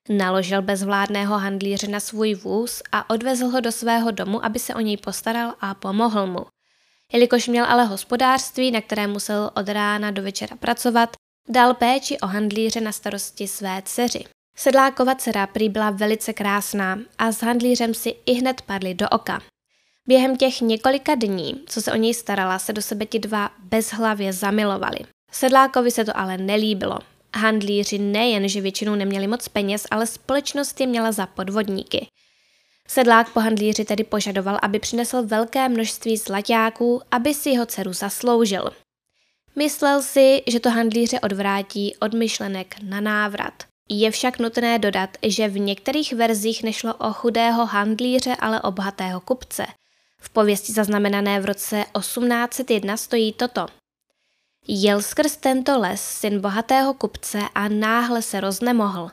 Naložil 0.08 0.62
bezvládného 0.62 1.38
handlíře 1.38 1.88
na 1.88 2.00
svůj 2.00 2.34
vůz 2.34 2.82
a 2.92 3.10
odvezl 3.10 3.46
ho 3.46 3.60
do 3.60 3.72
svého 3.72 4.10
domu, 4.10 4.44
aby 4.44 4.58
se 4.58 4.74
o 4.74 4.80
něj 4.80 4.96
postaral 4.96 5.54
a 5.60 5.74
pomohl 5.74 6.26
mu. 6.26 6.46
Jelikož 7.12 7.48
měl 7.48 7.64
ale 7.64 7.84
hospodářství, 7.84 8.70
na 8.70 8.80
které 8.80 9.06
musel 9.06 9.50
od 9.56 9.68
rána 9.68 10.10
do 10.10 10.22
večera 10.22 10.56
pracovat, 10.56 11.10
dal 11.48 11.74
péči 11.74 12.18
o 12.18 12.26
handlíře 12.26 12.80
na 12.80 12.92
starosti 12.92 13.48
své 13.48 13.82
dceři. 13.84 14.24
Sedlákova 14.62 15.14
dcera 15.14 15.46
prý 15.46 15.68
byla 15.68 15.90
velice 15.90 16.32
krásná 16.32 16.98
a 17.18 17.32
s 17.32 17.42
handlířem 17.42 17.94
si 17.94 18.14
i 18.26 18.32
hned 18.32 18.62
padli 18.62 18.94
do 18.94 19.08
oka. 19.08 19.42
Během 20.08 20.36
těch 20.36 20.60
několika 20.60 21.14
dní, 21.14 21.62
co 21.66 21.82
se 21.82 21.92
o 21.92 21.96
něj 21.96 22.14
starala, 22.14 22.58
se 22.58 22.72
do 22.72 22.82
sebe 22.82 23.06
ti 23.06 23.18
dva 23.18 23.50
bezhlavě 23.58 24.32
zamilovali. 24.32 24.98
Sedlákovi 25.32 25.90
se 25.90 26.04
to 26.04 26.16
ale 26.16 26.38
nelíbilo. 26.38 26.98
Handlíři 27.36 27.98
nejen, 27.98 28.48
že 28.48 28.60
většinou 28.60 28.94
neměli 28.94 29.26
moc 29.26 29.48
peněz, 29.48 29.86
ale 29.90 30.06
společnost 30.06 30.80
je 30.80 30.86
měla 30.86 31.12
za 31.12 31.26
podvodníky. 31.26 32.06
Sedlák 32.88 33.32
po 33.32 33.40
handlíři 33.40 33.84
tedy 33.84 34.04
požadoval, 34.04 34.58
aby 34.62 34.78
přinesl 34.78 35.22
velké 35.22 35.68
množství 35.68 36.16
zlaťáků, 36.16 37.02
aby 37.10 37.34
si 37.34 37.50
jeho 37.50 37.66
dceru 37.66 37.92
zasloužil. 37.92 38.70
Myslel 39.56 40.02
si, 40.02 40.42
že 40.46 40.60
to 40.60 40.70
handlíře 40.70 41.20
odvrátí 41.20 41.96
od 42.00 42.14
myšlenek 42.14 42.74
na 42.82 43.00
návrat. 43.00 43.69
Je 43.92 44.10
však 44.10 44.38
nutné 44.38 44.78
dodat, 44.78 45.10
že 45.22 45.48
v 45.48 45.58
některých 45.58 46.12
verzích 46.12 46.62
nešlo 46.62 46.94
o 46.94 47.12
chudého 47.12 47.66
handlíře, 47.66 48.36
ale 48.40 48.62
o 48.62 48.70
bohatého 48.70 49.20
kupce. 49.20 49.66
V 50.20 50.30
pověsti 50.30 50.72
zaznamenané 50.72 51.40
v 51.40 51.44
roce 51.44 51.84
1801 51.98 52.96
stojí 52.96 53.32
toto. 53.32 53.66
Jel 54.68 55.02
skrz 55.02 55.36
tento 55.36 55.78
les 55.78 56.02
syn 56.02 56.40
bohatého 56.40 56.94
kupce 56.94 57.38
a 57.54 57.68
náhle 57.68 58.22
se 58.22 58.40
roznemohl. 58.40 59.10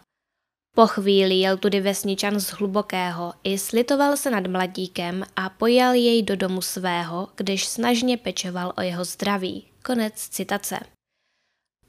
Po 0.75 0.87
chvíli 0.87 1.35
jel 1.35 1.57
tudy 1.57 1.81
vesničan 1.81 2.39
z 2.39 2.47
hlubokého, 2.49 3.33
i 3.43 3.57
slitoval 3.57 4.17
se 4.17 4.31
nad 4.31 4.47
mladíkem 4.47 5.23
a 5.35 5.49
pojal 5.49 5.93
jej 5.93 6.23
do 6.23 6.35
domu 6.35 6.61
svého, 6.61 7.27
když 7.35 7.65
snažně 7.65 8.17
pečoval 8.17 8.73
o 8.77 8.81
jeho 8.81 9.05
zdraví. 9.05 9.65
Konec 9.83 10.13
citace. 10.13 10.79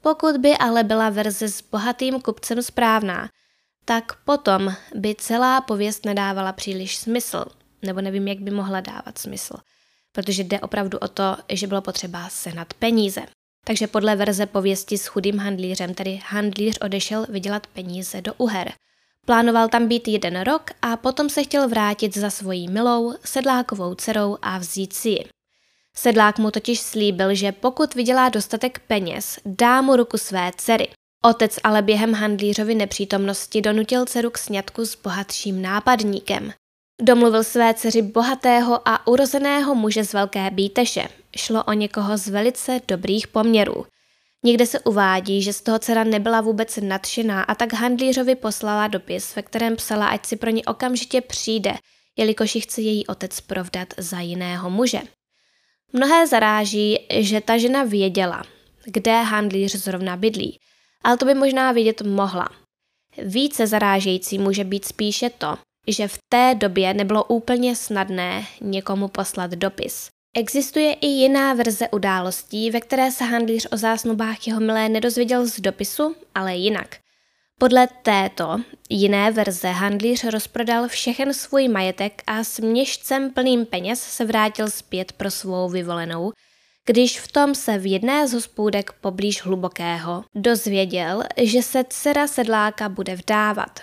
Pokud 0.01 0.37
by 0.37 0.57
ale 0.57 0.83
byla 0.83 1.09
verze 1.09 1.47
s 1.47 1.61
bohatým 1.61 2.21
kupcem 2.21 2.61
správná, 2.61 3.29
tak 3.85 4.15
potom 4.25 4.75
by 4.95 5.15
celá 5.15 5.61
pověst 5.61 6.05
nedávala 6.05 6.53
příliš 6.53 6.97
smysl, 6.97 7.45
nebo 7.81 8.01
nevím, 8.01 8.27
jak 8.27 8.39
by 8.39 8.51
mohla 8.51 8.81
dávat 8.81 9.17
smysl, 9.17 9.55
protože 10.11 10.43
jde 10.43 10.59
opravdu 10.59 10.97
o 10.97 11.07
to, 11.07 11.37
že 11.49 11.67
bylo 11.67 11.81
potřeba 11.81 12.29
sehnat 12.29 12.73
peníze. 12.73 13.21
Takže 13.65 13.87
podle 13.87 14.15
verze 14.15 14.45
pověsti 14.45 14.97
s 14.97 15.07
chudým 15.07 15.39
handlířem, 15.39 15.93
tedy 15.93 16.21
handlíř 16.25 16.77
odešel 16.81 17.25
vydělat 17.29 17.67
peníze 17.67 18.21
do 18.21 18.33
Uher. 18.33 18.71
Plánoval 19.25 19.69
tam 19.69 19.87
být 19.87 20.07
jeden 20.07 20.41
rok 20.41 20.71
a 20.81 20.97
potom 20.97 21.29
se 21.29 21.43
chtěl 21.43 21.69
vrátit 21.69 22.17
za 22.17 22.29
svojí 22.29 22.67
milou, 22.67 23.13
sedlákovou 23.25 23.95
dcerou 23.95 24.37
a 24.41 24.57
vzít 24.57 24.93
si 24.93 25.09
ji. 25.09 25.25
Sedlák 26.01 26.39
mu 26.39 26.51
totiž 26.51 26.79
slíbil, 26.79 27.35
že 27.35 27.51
pokud 27.51 27.95
vydělá 27.95 28.29
dostatek 28.29 28.79
peněz, 28.87 29.39
dá 29.45 29.81
mu 29.81 29.95
ruku 29.95 30.17
své 30.17 30.51
dcery. 30.57 30.87
Otec 31.23 31.59
ale 31.63 31.81
během 31.81 32.13
handlířovy 32.13 32.75
nepřítomnosti 32.75 33.61
donutil 33.61 34.05
dceru 34.05 34.29
k 34.29 34.37
sňatku 34.37 34.85
s 34.85 34.95
bohatším 34.95 35.61
nápadníkem. 35.61 36.53
Domluvil 37.01 37.43
své 37.43 37.73
dceři 37.73 38.01
bohatého 38.01 38.87
a 38.87 39.07
urozeného 39.07 39.75
muže 39.75 40.03
z 40.03 40.13
Velké 40.13 40.49
Bíteše. 40.51 41.09
Šlo 41.37 41.63
o 41.63 41.73
někoho 41.73 42.17
z 42.17 42.27
velice 42.27 42.81
dobrých 42.87 43.27
poměrů. 43.27 43.85
Někde 44.45 44.65
se 44.65 44.79
uvádí, 44.79 45.41
že 45.41 45.53
z 45.53 45.61
toho 45.61 45.79
dcera 45.79 46.03
nebyla 46.03 46.41
vůbec 46.41 46.77
nadšená 46.81 47.43
a 47.43 47.55
tak 47.55 47.73
handlířovi 47.73 48.35
poslala 48.35 48.87
dopis, 48.87 49.35
ve 49.35 49.41
kterém 49.41 49.75
psala, 49.75 50.07
ať 50.07 50.25
si 50.25 50.35
pro 50.35 50.49
ní 50.49 50.65
okamžitě 50.65 51.21
přijde, 51.21 51.73
jelikož 52.17 52.55
ji 52.55 52.61
chce 52.61 52.81
její 52.81 53.07
otec 53.07 53.41
provdat 53.41 53.87
za 53.97 54.19
jiného 54.19 54.69
muže. 54.69 55.01
Mnohé 55.93 56.27
zaráží, 56.27 56.99
že 57.09 57.41
ta 57.41 57.57
žena 57.57 57.83
věděla, 57.83 58.43
kde 58.85 59.21
handlíř 59.21 59.75
zrovna 59.75 60.17
bydlí, 60.17 60.59
ale 61.03 61.17
to 61.17 61.25
by 61.25 61.33
možná 61.33 61.71
vědět 61.71 62.01
mohla. 62.01 62.49
Více 63.17 63.67
zarážející 63.67 64.37
může 64.37 64.63
být 64.63 64.85
spíše 64.85 65.29
to, 65.29 65.57
že 65.87 66.07
v 66.07 66.17
té 66.29 66.55
době 66.55 66.93
nebylo 66.93 67.23
úplně 67.23 67.75
snadné 67.75 68.45
někomu 68.61 69.07
poslat 69.07 69.51
dopis. 69.51 70.09
Existuje 70.35 70.93
i 70.93 71.07
jiná 71.07 71.53
verze 71.53 71.89
událostí, 71.89 72.71
ve 72.71 72.81
které 72.81 73.11
se 73.11 73.23
handlíř 73.23 73.67
o 73.71 73.77
zásnubách 73.77 74.47
jeho 74.47 74.59
milé 74.59 74.89
nedozvěděl 74.89 75.45
z 75.45 75.59
dopisu, 75.59 76.15
ale 76.35 76.55
jinak. 76.55 76.97
Podle 77.61 77.87
této 77.87 78.57
jiné 78.89 79.31
verze 79.31 79.67
handlíř 79.67 80.23
rozprodal 80.23 80.87
všechen 80.87 81.33
svůj 81.33 81.67
majetek 81.67 82.23
a 82.27 82.43
s 82.43 82.59
měšcem 82.59 83.33
plným 83.33 83.65
peněz 83.65 84.01
se 84.01 84.25
vrátil 84.25 84.69
zpět 84.69 85.11
pro 85.11 85.31
svou 85.31 85.69
vyvolenou, 85.69 86.31
když 86.85 87.19
v 87.19 87.31
tom 87.31 87.55
se 87.55 87.77
v 87.77 87.91
jedné 87.91 88.27
z 88.27 88.33
hospůdek 88.33 88.91
poblíž 88.91 89.41
hlubokého 89.41 90.23
dozvěděl, 90.35 91.23
že 91.37 91.61
se 91.61 91.83
dcera 91.89 92.27
sedláka 92.27 92.89
bude 92.89 93.15
vdávat. 93.15 93.79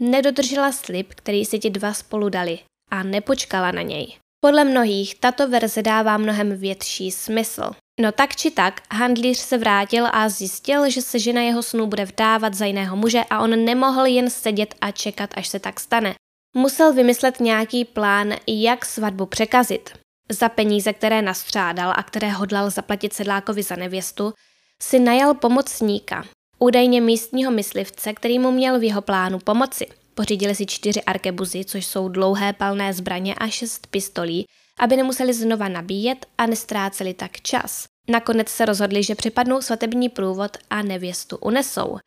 Nedodržela 0.00 0.72
slib, 0.72 1.14
který 1.14 1.44
si 1.44 1.58
ti 1.58 1.70
dva 1.70 1.92
spolu 1.92 2.28
dali 2.28 2.58
a 2.90 3.02
nepočkala 3.02 3.70
na 3.70 3.82
něj. 3.82 4.16
Podle 4.40 4.64
mnohých 4.64 5.14
tato 5.14 5.48
verze 5.48 5.82
dává 5.82 6.18
mnohem 6.18 6.56
větší 6.56 7.10
smysl. 7.10 7.70
No 8.00 8.12
tak 8.12 8.36
či 8.36 8.50
tak, 8.50 8.80
handlíř 8.92 9.38
se 9.38 9.58
vrátil 9.58 10.06
a 10.12 10.28
zjistil, 10.28 10.90
že 10.90 11.02
se 11.02 11.18
žena 11.18 11.42
jeho 11.42 11.62
snů 11.62 11.86
bude 11.86 12.04
vdávat 12.04 12.54
za 12.54 12.66
jiného 12.66 12.96
muže 12.96 13.24
a 13.30 13.38
on 13.40 13.64
nemohl 13.64 14.06
jen 14.06 14.30
sedět 14.30 14.74
a 14.80 14.90
čekat, 14.90 15.30
až 15.34 15.48
se 15.48 15.58
tak 15.58 15.80
stane. 15.80 16.14
Musel 16.56 16.92
vymyslet 16.92 17.40
nějaký 17.40 17.84
plán, 17.84 18.34
jak 18.46 18.84
svatbu 18.84 19.26
překazit. 19.26 19.90
Za 20.28 20.48
peníze, 20.48 20.92
které 20.92 21.22
nastřádal 21.22 21.92
a 21.96 22.02
které 22.02 22.30
hodlal 22.30 22.70
zaplatit 22.70 23.12
sedlákovi 23.12 23.62
za 23.62 23.76
nevěstu, 23.76 24.32
si 24.82 24.98
najal 24.98 25.34
pomocníka, 25.34 26.24
údajně 26.58 27.00
místního 27.00 27.50
myslivce, 27.50 28.12
který 28.12 28.38
mu 28.38 28.50
měl 28.50 28.78
v 28.78 28.84
jeho 28.84 29.02
plánu 29.02 29.38
pomoci. 29.38 29.86
Pořídili 30.14 30.54
si 30.54 30.66
čtyři 30.66 31.02
arkebuzy, 31.02 31.64
což 31.64 31.86
jsou 31.86 32.08
dlouhé 32.08 32.52
palné 32.52 32.94
zbraně 32.94 33.34
a 33.34 33.48
šest 33.48 33.86
pistolí, 33.86 34.46
aby 34.80 34.96
nemuseli 34.96 35.34
znova 35.34 35.68
nabíjet 35.68 36.26
a 36.38 36.46
nestráceli 36.46 37.14
tak 37.14 37.40
čas. 37.40 37.84
Nakonec 38.08 38.48
se 38.48 38.64
rozhodli, 38.64 39.02
že 39.02 39.14
připadnou 39.14 39.62
svatební 39.62 40.08
průvod 40.08 40.56
a 40.70 40.82
nevěstu 40.82 41.36
unesou. 41.36 41.98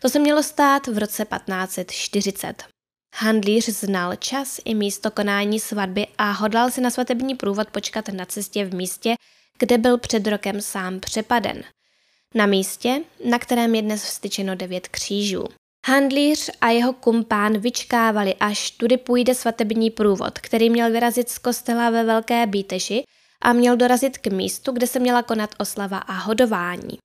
To 0.00 0.08
se 0.08 0.18
mělo 0.18 0.42
stát 0.42 0.86
v 0.86 0.98
roce 0.98 1.24
1540. 1.24 2.64
Handlíř 3.14 3.68
znal 3.68 4.16
čas 4.16 4.60
i 4.64 4.74
místo 4.74 5.10
konání 5.10 5.60
svatby 5.60 6.06
a 6.18 6.30
hodlal 6.30 6.70
si 6.70 6.80
na 6.80 6.90
svatební 6.90 7.34
průvod 7.34 7.70
počkat 7.70 8.08
na 8.08 8.24
cestě 8.24 8.64
v 8.64 8.74
místě, 8.74 9.14
kde 9.58 9.78
byl 9.78 9.98
před 9.98 10.26
rokem 10.26 10.60
sám 10.60 11.00
přepaden. 11.00 11.64
Na 12.34 12.46
místě, 12.46 13.00
na 13.30 13.38
kterém 13.38 13.74
je 13.74 13.82
dnes 13.82 14.04
vstyčeno 14.04 14.54
devět 14.54 14.88
křížů. 14.88 15.44
Handlíř 15.86 16.50
a 16.60 16.70
jeho 16.70 16.92
kumpán 16.92 17.58
vyčkávali, 17.58 18.34
až 18.34 18.70
tudy 18.70 18.96
půjde 18.96 19.34
svatební 19.34 19.90
průvod, 19.90 20.38
který 20.38 20.70
měl 20.70 20.90
vyrazit 20.90 21.28
z 21.28 21.38
kostela 21.38 21.90
ve 21.90 22.04
Velké 22.04 22.46
Bíteši 22.46 23.02
a 23.42 23.52
měl 23.52 23.76
dorazit 23.76 24.18
k 24.18 24.26
místu, 24.26 24.72
kde 24.72 24.86
se 24.86 24.98
měla 24.98 25.22
konat 25.22 25.54
oslava 25.58 25.98
a 25.98 26.12
hodování. 26.12 26.98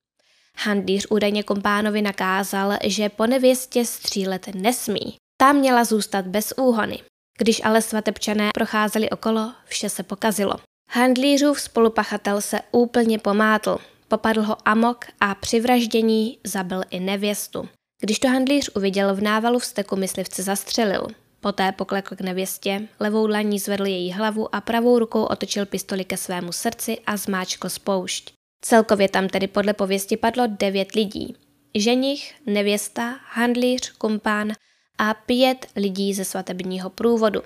Handlíř 0.56 1.06
údajně 1.10 1.42
kumpánovi 1.42 2.02
nakázal, 2.02 2.72
že 2.84 3.08
po 3.08 3.26
nevěstě 3.26 3.84
střílet 3.84 4.48
nesmí. 4.54 5.16
Ta 5.36 5.52
měla 5.52 5.84
zůstat 5.84 6.26
bez 6.26 6.52
úhony. 6.56 6.98
Když 7.38 7.64
ale 7.64 7.82
svatebčané 7.82 8.50
procházeli 8.54 9.10
okolo, 9.10 9.52
vše 9.64 9.88
se 9.88 10.02
pokazilo. 10.02 10.54
Handlířův 10.90 11.60
spolupachatel 11.60 12.40
se 12.40 12.60
úplně 12.72 13.18
pomátl, 13.18 13.78
popadl 14.08 14.42
ho 14.42 14.56
amok 14.64 15.04
a 15.20 15.34
při 15.34 15.60
vraždění 15.60 16.38
zabil 16.44 16.82
i 16.90 17.00
nevěstu. 17.00 17.68
Když 18.00 18.18
to 18.18 18.28
handlíř 18.28 18.70
uviděl, 18.76 19.14
v 19.14 19.20
návalu 19.20 19.58
vzteku 19.58 19.96
myslivce 19.96 20.42
zastřelil. 20.42 21.06
Poté 21.40 21.72
poklekl 21.72 22.16
k 22.16 22.20
nevěstě, 22.20 22.88
levou 23.00 23.26
dlaní 23.26 23.58
zvedl 23.58 23.86
její 23.86 24.12
hlavu 24.12 24.54
a 24.54 24.60
pravou 24.60 24.98
rukou 24.98 25.22
otočil 25.24 25.66
pistoli 25.66 26.04
ke 26.04 26.16
svému 26.16 26.52
srdci 26.52 26.98
a 27.06 27.16
zmáčkl 27.16 27.68
spoušť. 27.68 28.32
Celkově 28.60 29.08
tam 29.08 29.28
tedy 29.28 29.46
podle 29.46 29.72
pověsti 29.72 30.16
padlo 30.16 30.44
devět 30.46 30.92
lidí. 30.92 31.36
Ženich, 31.74 32.34
nevěsta, 32.46 33.20
handlíř, 33.32 33.92
kumpán 33.92 34.52
a 34.98 35.14
pět 35.14 35.66
lidí 35.76 36.14
ze 36.14 36.24
svatebního 36.24 36.90
průvodu. 36.90 37.42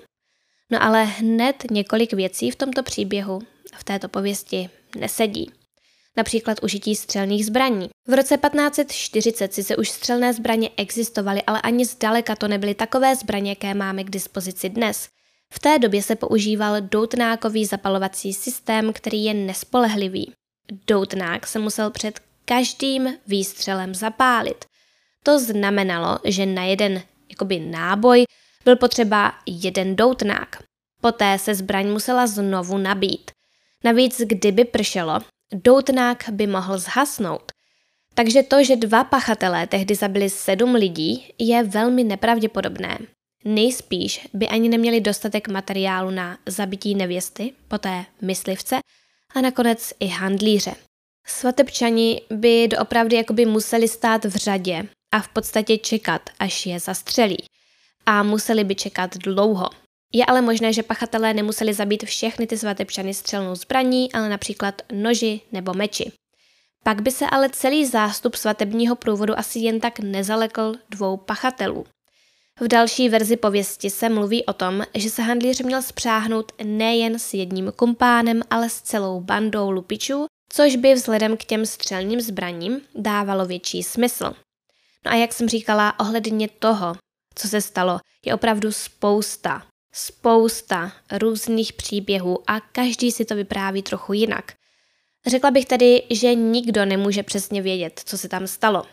No 0.71 0.83
ale 0.83 1.03
hned 1.03 1.63
několik 1.71 2.13
věcí 2.13 2.51
v 2.51 2.55
tomto 2.55 2.83
příběhu, 2.83 3.39
v 3.75 3.83
této 3.83 4.07
pověsti, 4.07 4.69
nesedí 4.97 5.51
například 6.17 6.63
užití 6.63 6.95
střelných 6.95 7.45
zbraní. 7.45 7.89
V 8.07 8.13
roce 8.13 8.37
1540 8.37 9.53
sice 9.53 9.77
už 9.77 9.89
střelné 9.89 10.33
zbraně 10.33 10.69
existovaly, 10.77 11.43
ale 11.43 11.61
ani 11.61 11.85
zdaleka 11.85 12.35
to 12.35 12.47
nebyly 12.47 12.75
takové 12.75 13.15
zbraně, 13.15 13.51
jaké 13.51 13.73
máme 13.73 14.03
k 14.03 14.09
dispozici 14.09 14.69
dnes. 14.69 15.07
V 15.53 15.59
té 15.59 15.79
době 15.79 16.03
se 16.03 16.15
používal 16.15 16.81
doutnákový 16.81 17.65
zapalovací 17.65 18.33
systém, 18.33 18.93
který 18.93 19.23
je 19.23 19.33
nespolehlivý. 19.33 20.31
Doutnák 20.87 21.47
se 21.47 21.59
musel 21.59 21.91
před 21.91 22.19
každým 22.45 23.17
výstřelem 23.27 23.95
zapálit. 23.95 24.65
To 25.23 25.39
znamenalo, 25.39 26.19
že 26.23 26.45
na 26.45 26.63
jeden 26.63 27.01
jakoby 27.29 27.59
náboj 27.59 28.25
byl 28.65 28.75
potřeba 28.75 29.33
jeden 29.45 29.95
doutnák. 29.95 30.63
Poté 31.01 31.39
se 31.39 31.55
zbraň 31.55 31.87
musela 31.87 32.27
znovu 32.27 32.77
nabít. 32.77 33.31
Navíc, 33.83 34.21
kdyby 34.25 34.65
pršelo, 34.65 35.19
doutnák 35.53 36.29
by 36.31 36.47
mohl 36.47 36.77
zhasnout. 36.77 37.51
Takže 38.13 38.43
to, 38.43 38.63
že 38.63 38.75
dva 38.75 39.03
pachatelé 39.03 39.67
tehdy 39.67 39.95
zabili 39.95 40.29
sedm 40.29 40.75
lidí, 40.75 41.33
je 41.39 41.63
velmi 41.63 42.03
nepravděpodobné. 42.03 42.97
Nejspíš 43.45 44.27
by 44.33 44.47
ani 44.47 44.69
neměli 44.69 45.01
dostatek 45.01 45.47
materiálu 45.47 46.09
na 46.09 46.37
zabití 46.45 46.95
nevěsty, 46.95 47.53
poté 47.67 48.05
myslivce 48.21 48.79
a 49.35 49.41
nakonec 49.41 49.93
i 49.99 50.07
handlíře. 50.07 50.75
Svatebčani 51.27 52.21
by 52.29 52.67
doopravdy 52.67 53.15
jakoby 53.15 53.45
museli 53.45 53.87
stát 53.87 54.25
v 54.25 54.35
řadě 54.35 54.83
a 55.11 55.19
v 55.19 55.27
podstatě 55.27 55.77
čekat, 55.77 56.29
až 56.39 56.65
je 56.65 56.79
zastřelí. 56.79 57.37
A 58.05 58.23
museli 58.23 58.63
by 58.63 58.75
čekat 58.75 59.17
dlouho. 59.17 59.69
Je 60.13 60.25
ale 60.25 60.41
možné, 60.41 60.73
že 60.73 60.83
pachatelé 60.83 61.33
nemuseli 61.33 61.73
zabít 61.73 62.03
všechny 62.03 62.47
ty 62.47 62.57
svatebčany 62.57 63.13
střelnou 63.13 63.55
zbraní, 63.55 64.13
ale 64.13 64.29
například 64.29 64.81
noži 64.93 65.41
nebo 65.51 65.73
meči. 65.73 66.11
Pak 66.83 67.01
by 67.01 67.11
se 67.11 67.25
ale 67.29 67.49
celý 67.49 67.85
zástup 67.85 68.35
svatebního 68.35 68.95
průvodu 68.95 69.39
asi 69.39 69.59
jen 69.59 69.79
tak 69.79 69.99
nezalekl 69.99 70.73
dvou 70.89 71.17
pachatelů. 71.17 71.85
V 72.59 72.67
další 72.67 73.09
verzi 73.09 73.37
pověsti 73.37 73.89
se 73.89 74.09
mluví 74.09 74.45
o 74.45 74.53
tom, 74.53 74.83
že 74.95 75.09
se 75.09 75.21
handlíř 75.21 75.61
měl 75.61 75.81
spřáhnout 75.81 76.51
nejen 76.63 77.19
s 77.19 77.33
jedním 77.33 77.71
kumpánem, 77.75 78.41
ale 78.49 78.69
s 78.69 78.81
celou 78.81 79.21
bandou 79.21 79.71
lupičů, 79.71 80.25
což 80.49 80.75
by 80.75 80.93
vzhledem 80.93 81.37
k 81.37 81.43
těm 81.43 81.65
střelným 81.65 82.21
zbraním 82.21 82.81
dávalo 82.95 83.45
větší 83.45 83.83
smysl. 83.83 84.33
No 85.05 85.11
a 85.11 85.15
jak 85.15 85.33
jsem 85.33 85.49
říkala, 85.49 85.99
ohledně 85.99 86.47
toho, 86.47 86.95
co 87.35 87.47
se 87.47 87.61
stalo, 87.61 87.99
je 88.25 88.35
opravdu 88.35 88.71
spousta 88.71 89.65
spousta 89.95 90.91
různých 91.11 91.73
příběhů 91.73 92.39
a 92.47 92.59
každý 92.59 93.11
si 93.11 93.25
to 93.25 93.35
vypráví 93.35 93.81
trochu 93.81 94.13
jinak. 94.13 94.53
Řekla 95.27 95.51
bych 95.51 95.65
tedy, 95.65 96.03
že 96.09 96.35
nikdo 96.35 96.85
nemůže 96.85 97.23
přesně 97.23 97.61
vědět, 97.61 98.01
co 98.05 98.17
se 98.17 98.29
tam 98.29 98.47
stalo. 98.47 98.83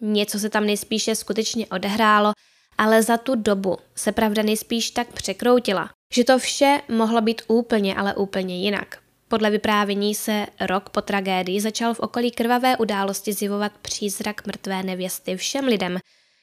Něco 0.00 0.38
se 0.38 0.50
tam 0.50 0.66
nejspíše 0.66 1.14
skutečně 1.14 1.66
odehrálo, 1.66 2.32
ale 2.78 3.02
za 3.02 3.16
tu 3.16 3.34
dobu 3.34 3.76
se 3.94 4.12
pravda 4.12 4.42
nejspíš 4.42 4.90
tak 4.90 5.12
překroutila, 5.12 5.90
že 6.14 6.24
to 6.24 6.38
vše 6.38 6.80
mohlo 6.88 7.20
být 7.20 7.42
úplně, 7.48 7.94
ale 7.94 8.14
úplně 8.14 8.56
jinak. 8.62 8.98
Podle 9.28 9.50
vyprávění 9.50 10.14
se 10.14 10.46
rok 10.60 10.90
po 10.90 11.00
tragédii 11.00 11.60
začal 11.60 11.94
v 11.94 12.00
okolí 12.00 12.30
krvavé 12.30 12.76
události 12.76 13.32
zjevovat 13.32 13.72
přízrak 13.82 14.46
mrtvé 14.46 14.82
nevěsty 14.82 15.36
všem 15.36 15.64
lidem, 15.64 15.98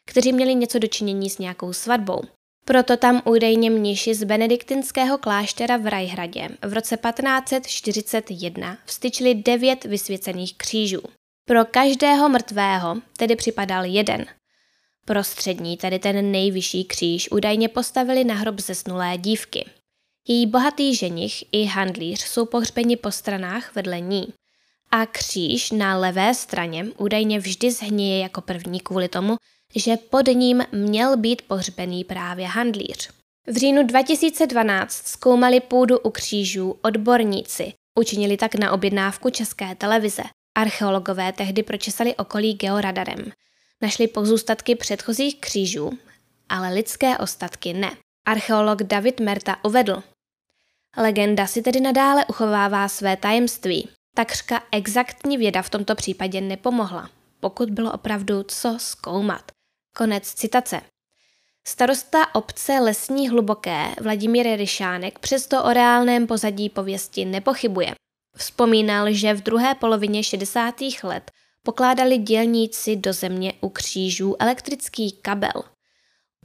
kteří 0.05 0.33
měli 0.33 0.55
něco 0.55 0.79
dočinění 0.79 1.29
s 1.29 1.37
nějakou 1.37 1.73
svatbou. 1.73 2.21
Proto 2.69 2.97
tam 2.97 3.21
údajně 3.25 3.69
mniši 3.69 4.15
z 4.15 4.23
benediktinského 4.23 5.17
kláštera 5.17 5.77
v 5.77 5.87
Rajhradě 5.87 6.49
v 6.61 6.73
roce 6.73 6.97
1541 6.97 8.77
vstyčili 8.85 9.35
devět 9.35 9.83
vysvěcených 9.83 10.57
křížů. 10.57 11.01
Pro 11.45 11.65
každého 11.65 12.29
mrtvého 12.29 12.95
tedy 13.17 13.35
připadal 13.35 13.85
jeden. 13.85 14.25
Prostřední, 15.05 15.77
tedy 15.77 15.99
ten 15.99 16.31
nejvyšší 16.31 16.83
kříž, 16.85 17.31
údajně 17.31 17.69
postavili 17.69 18.23
na 18.23 18.35
hrob 18.35 18.59
zesnulé 18.59 19.17
dívky. 19.17 19.65
Její 20.27 20.47
bohatý 20.47 20.95
ženich 20.95 21.43
i 21.51 21.65
handlíř 21.65 22.21
jsou 22.21 22.45
pohřbeni 22.45 22.97
po 22.97 23.11
stranách 23.11 23.75
vedle 23.75 23.99
ní. 23.99 24.27
a 24.91 25.05
kříž 25.05 25.71
na 25.71 25.97
levé 25.97 26.33
straně 26.33 26.85
údajně 26.97 27.39
vždy 27.39 27.71
zhníje 27.71 28.19
jako 28.19 28.41
první 28.41 28.79
kvůli 28.79 29.07
tomu, 29.07 29.37
že 29.75 29.97
pod 29.97 30.27
ním 30.27 30.63
měl 30.71 31.17
být 31.17 31.41
pohřbený 31.41 32.03
právě 32.03 32.47
handlíř. 32.47 33.09
V 33.47 33.57
říjnu 33.57 33.83
2012 33.83 34.91
zkoumali 35.07 35.59
půdu 35.59 35.99
u 35.99 36.09
křížů 36.09 36.75
odborníci. 36.81 37.73
Učinili 37.99 38.37
tak 38.37 38.55
na 38.55 38.71
objednávku 38.71 39.29
České 39.29 39.75
televize. 39.75 40.23
Archeologové 40.57 41.31
tehdy 41.31 41.63
pročesali 41.63 42.15
okolí 42.15 42.53
georadarem. 42.53 43.31
Našli 43.81 44.07
pozůstatky 44.07 44.75
předchozích 44.75 45.39
křížů, 45.39 45.91
ale 46.49 46.73
lidské 46.73 47.17
ostatky 47.17 47.73
ne. 47.73 47.91
Archeolog 48.27 48.83
David 48.83 49.19
Merta 49.19 49.63
uvedl. 49.63 50.03
Legenda 50.97 51.47
si 51.47 51.61
tedy 51.61 51.79
nadále 51.79 52.25
uchovává 52.25 52.87
své 52.87 53.17
tajemství. 53.17 53.89
Takřka 54.15 54.63
exaktní 54.71 55.37
věda 55.37 55.61
v 55.61 55.69
tomto 55.69 55.95
případě 55.95 56.41
nepomohla, 56.41 57.09
pokud 57.39 57.69
bylo 57.69 57.91
opravdu 57.91 58.43
co 58.43 58.77
zkoumat. 58.79 59.51
Konec 59.99 60.33
citace. 60.33 60.81
Starosta 61.67 62.35
obce 62.35 62.79
Lesní 62.79 63.29
Hluboké 63.29 63.95
Vladimír 64.01 64.57
Ryšánek 64.57 65.19
přesto 65.19 65.63
o 65.63 65.73
reálném 65.73 66.27
pozadí 66.27 66.69
pověsti 66.69 67.25
nepochybuje. 67.25 67.95
Vzpomínal, 68.37 69.13
že 69.13 69.33
v 69.33 69.43
druhé 69.43 69.75
polovině 69.75 70.23
60. 70.23 70.75
let 71.03 71.31
pokládali 71.63 72.17
dělníci 72.17 72.95
do 72.95 73.13
země 73.13 73.53
u 73.61 73.69
křížů 73.69 74.35
elektrický 74.39 75.11
kabel. 75.11 75.63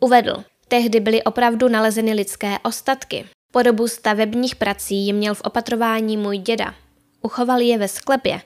Uvedl, 0.01 0.45
tehdy 0.69 1.01
byly 1.01 1.23
opravdu 1.23 1.69
nalezeny 1.69 2.13
lidské 2.13 2.59
ostatky. 2.59 3.27
Po 3.53 3.63
dobu 3.63 3.89
stavebních 3.89 4.57
prací 4.57 5.07
je 5.07 5.13
měl 5.13 5.35
v 5.35 5.41
opatrování 5.41 6.17
můj 6.17 6.39
děda. 6.39 6.75
Uchoval 7.23 7.61
je 7.61 7.79
ve 7.79 7.89
sklepě. 7.89 8.41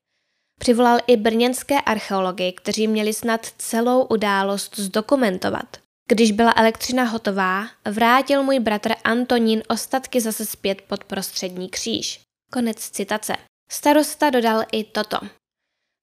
Přivolal 0.59 0.99
i 1.07 1.17
brněnské 1.17 1.81
archeology, 1.81 2.53
kteří 2.53 2.88
měli 2.88 3.12
snad 3.12 3.47
celou 3.59 4.03
událost 4.03 4.79
zdokumentovat. 4.79 5.77
Když 6.09 6.33
byla 6.33 6.55
elektřina 6.57 7.05
hotová, 7.05 7.67
vrátil 7.91 8.43
můj 8.43 8.59
bratr 8.59 8.93
Antonín 9.05 9.62
ostatky 9.69 10.21
zase 10.21 10.47
zpět 10.47 10.83
pod 10.83 11.05
prostřední 11.05 11.69
kříž. 11.69 12.21
Konec 12.53 12.91
citace. 12.91 13.37
Starosta 13.71 14.31
dodal 14.31 14.62
i 14.73 14.85
toto. 14.85 15.19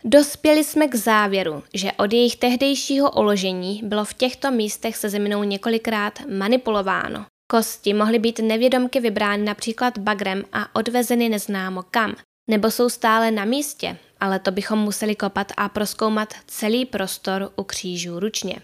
Dospěli 0.04 0.64
jsme 0.64 0.88
k 0.88 0.96
závěru, 0.96 1.64
že 1.74 1.92
od 1.92 2.14
jejich 2.14 2.36
tehdejšího 2.36 3.12
uložení 3.12 3.82
bylo 3.84 4.06
v 4.06 4.14
těchto 4.14 4.52
místech 4.52 4.98
se 4.98 5.10
zeminou 5.10 5.44
několikrát 5.44 6.20
manipulováno. 6.26 7.26
Kosti 7.52 7.94
mohly 7.94 8.20
být 8.20 8.40
nevědomky 8.40 9.00
vybrány 9.00 9.44
například 9.44 9.98
bagrem 9.98 10.44
a 10.54 10.76
odvezeny 10.76 11.30
neznámo 11.30 11.84
kam, 11.84 12.16
nebo 12.48 12.72
jsou 12.72 12.90
stále 12.90 13.32
na 13.32 13.46
místě, 13.46 13.98
ale 14.20 14.40
to 14.40 14.52
bychom 14.52 14.80
museli 14.80 15.16
kopat 15.16 15.52
a 15.58 15.70
proskoumat 15.70 16.34
celý 16.48 16.86
prostor 16.86 17.52
u 17.56 17.64
křížů 17.64 18.20
ručně. 18.20 18.56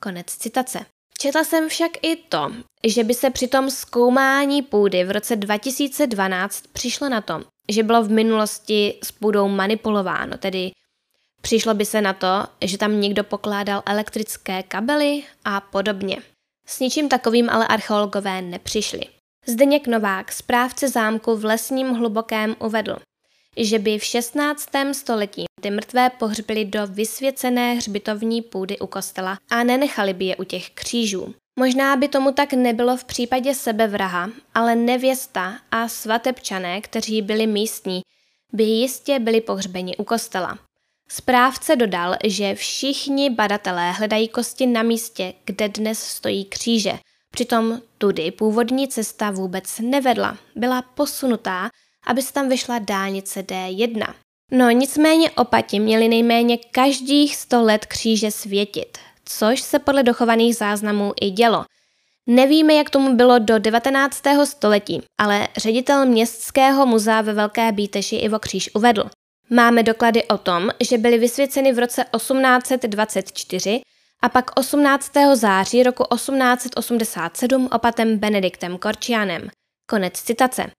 Konec 0.00 0.26
citace. 0.26 0.86
Četla 1.18 1.44
jsem 1.44 1.68
však 1.68 1.90
i 2.02 2.16
to, 2.16 2.52
že 2.86 3.04
by 3.04 3.14
se 3.14 3.30
při 3.30 3.48
tom 3.48 3.70
zkoumání 3.70 4.62
půdy 4.62 5.04
v 5.04 5.10
roce 5.10 5.36
2012 5.36 6.64
přišlo 6.72 7.08
na 7.08 7.20
to, 7.20 7.44
že 7.68 7.82
bylo 7.82 8.02
v 8.02 8.10
minulosti 8.10 8.98
s 9.04 9.12
půdou 9.12 9.48
manipulováno, 9.48 10.38
tedy 10.38 10.70
přišlo 11.40 11.74
by 11.74 11.84
se 11.84 12.00
na 12.00 12.12
to, 12.12 12.44
že 12.64 12.78
tam 12.78 13.00
někdo 13.00 13.24
pokládal 13.24 13.82
elektrické 13.86 14.62
kabely 14.62 15.22
a 15.44 15.60
podobně. 15.60 16.18
S 16.66 16.80
ničím 16.80 17.08
takovým 17.08 17.50
ale 17.50 17.66
archeologové 17.66 18.42
nepřišli. 18.42 19.00
Zdeněk 19.46 19.86
Novák, 19.86 20.32
správce 20.32 20.88
zámku 20.88 21.36
v 21.36 21.44
lesním 21.44 21.94
hlubokém, 21.94 22.56
uvedl, 22.58 22.96
že 23.56 23.78
by 23.78 23.98
v 23.98 24.04
16. 24.04 24.68
století 24.92 25.44
ty 25.60 25.70
mrtvé 25.70 26.10
pohřbili 26.10 26.64
do 26.64 26.86
vysvěcené 26.86 27.74
hřbitovní 27.74 28.42
půdy 28.42 28.78
u 28.78 28.86
kostela 28.86 29.38
a 29.50 29.64
nenechali 29.64 30.14
by 30.14 30.24
je 30.24 30.36
u 30.36 30.44
těch 30.44 30.70
křížů. 30.70 31.34
Možná 31.58 31.96
by 31.96 32.08
tomu 32.08 32.32
tak 32.32 32.52
nebylo 32.52 32.96
v 32.96 33.04
případě 33.04 33.54
sebevraha, 33.54 34.30
ale 34.54 34.76
nevěsta 34.76 35.58
a 35.70 35.88
svatebčané, 35.88 36.80
kteří 36.80 37.22
byli 37.22 37.46
místní, 37.46 38.02
by 38.52 38.64
jistě 38.64 39.18
byli 39.18 39.40
pohřbeni 39.40 39.96
u 39.96 40.04
kostela. 40.04 40.58
Správce 41.08 41.76
dodal, 41.76 42.14
že 42.24 42.54
všichni 42.54 43.30
badatelé 43.30 43.92
hledají 43.92 44.28
kosti 44.28 44.66
na 44.66 44.82
místě, 44.82 45.34
kde 45.44 45.68
dnes 45.68 45.98
stojí 45.98 46.44
kříže. 46.44 46.98
Přitom 47.30 47.80
tudy 47.98 48.30
původní 48.30 48.88
cesta 48.88 49.30
vůbec 49.30 49.78
nevedla, 49.78 50.38
byla 50.56 50.82
posunutá, 50.82 51.70
aby 52.06 52.22
se 52.22 52.32
tam 52.32 52.48
vyšla 52.48 52.78
dálnice 52.78 53.42
D1. 53.42 54.14
No 54.52 54.70
nicméně 54.70 55.30
opati 55.30 55.80
měli 55.80 56.08
nejméně 56.08 56.58
každých 56.58 57.36
100 57.36 57.62
let 57.62 57.86
kříže 57.86 58.30
světit, 58.30 58.98
což 59.24 59.60
se 59.60 59.78
podle 59.78 60.02
dochovaných 60.02 60.56
záznamů 60.56 61.12
i 61.20 61.30
dělo. 61.30 61.64
Nevíme, 62.26 62.74
jak 62.74 62.90
tomu 62.90 63.16
bylo 63.16 63.38
do 63.38 63.58
19. 63.58 64.22
století, 64.44 65.02
ale 65.20 65.48
ředitel 65.56 66.06
Městského 66.06 66.86
muzea 66.86 67.20
ve 67.20 67.32
Velké 67.32 67.72
Bíteši 67.72 68.16
Ivo 68.16 68.38
Kříž 68.38 68.70
uvedl. 68.74 69.10
Máme 69.50 69.82
doklady 69.82 70.24
o 70.24 70.38
tom, 70.38 70.70
že 70.80 70.98
byly 70.98 71.18
vysvěceny 71.18 71.72
v 71.72 71.78
roce 71.78 72.04
1824 72.16 73.80
a 74.22 74.28
pak 74.28 74.58
18. 74.58 75.12
září 75.34 75.82
roku 75.82 76.04
1887 76.14 77.68
opatem 77.72 78.18
Benediktem 78.18 78.78
Korčianem. 78.78 79.48
Konec 79.90 80.22
citace. 80.22 80.70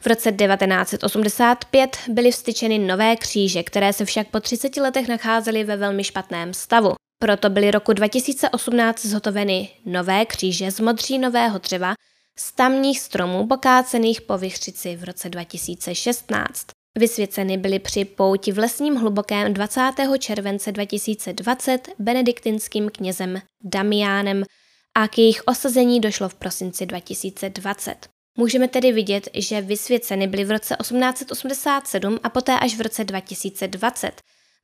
V 0.00 0.06
roce 0.06 0.32
1985 0.32 1.96
byly 2.08 2.30
vstyčeny 2.30 2.78
nové 2.78 3.16
kříže, 3.16 3.62
které 3.62 3.92
se 3.92 4.04
však 4.04 4.28
po 4.28 4.40
30 4.40 4.76
letech 4.76 5.08
nacházely 5.08 5.64
ve 5.64 5.76
velmi 5.76 6.04
špatném 6.04 6.54
stavu. 6.54 6.92
Proto 7.18 7.50
byly 7.50 7.70
roku 7.70 7.92
2018 7.92 9.06
zhotoveny 9.06 9.68
nové 9.86 10.26
kříže 10.26 10.70
z 10.70 10.80
modřínového 10.80 11.58
dřeva 11.58 11.94
z 12.38 12.52
tamních 12.52 13.00
stromů 13.00 13.46
pokácených 13.46 14.20
po 14.20 14.38
vychřici 14.38 14.96
v 14.96 15.04
roce 15.04 15.28
2016. 15.28 16.66
Vysvěceny 16.98 17.58
byly 17.58 17.78
při 17.78 18.04
pouti 18.04 18.52
v 18.52 18.58
lesním 18.58 18.96
hlubokém 18.96 19.54
20. 19.54 19.80
července 20.18 20.72
2020 20.72 21.88
benediktinským 21.98 22.88
knězem 22.88 23.40
Damiánem 23.64 24.44
a 24.94 25.08
k 25.08 25.18
jejich 25.18 25.42
osazení 25.46 26.00
došlo 26.00 26.28
v 26.28 26.34
prosinci 26.34 26.86
2020. 26.86 28.19
Můžeme 28.40 28.68
tedy 28.68 28.92
vidět, 28.92 29.28
že 29.34 29.60
vysvěceny 29.60 30.26
byly 30.26 30.44
v 30.44 30.50
roce 30.50 30.76
1887 30.80 32.18
a 32.22 32.28
poté 32.28 32.58
až 32.58 32.76
v 32.76 32.80
roce 32.80 33.04
2020. 33.04 34.12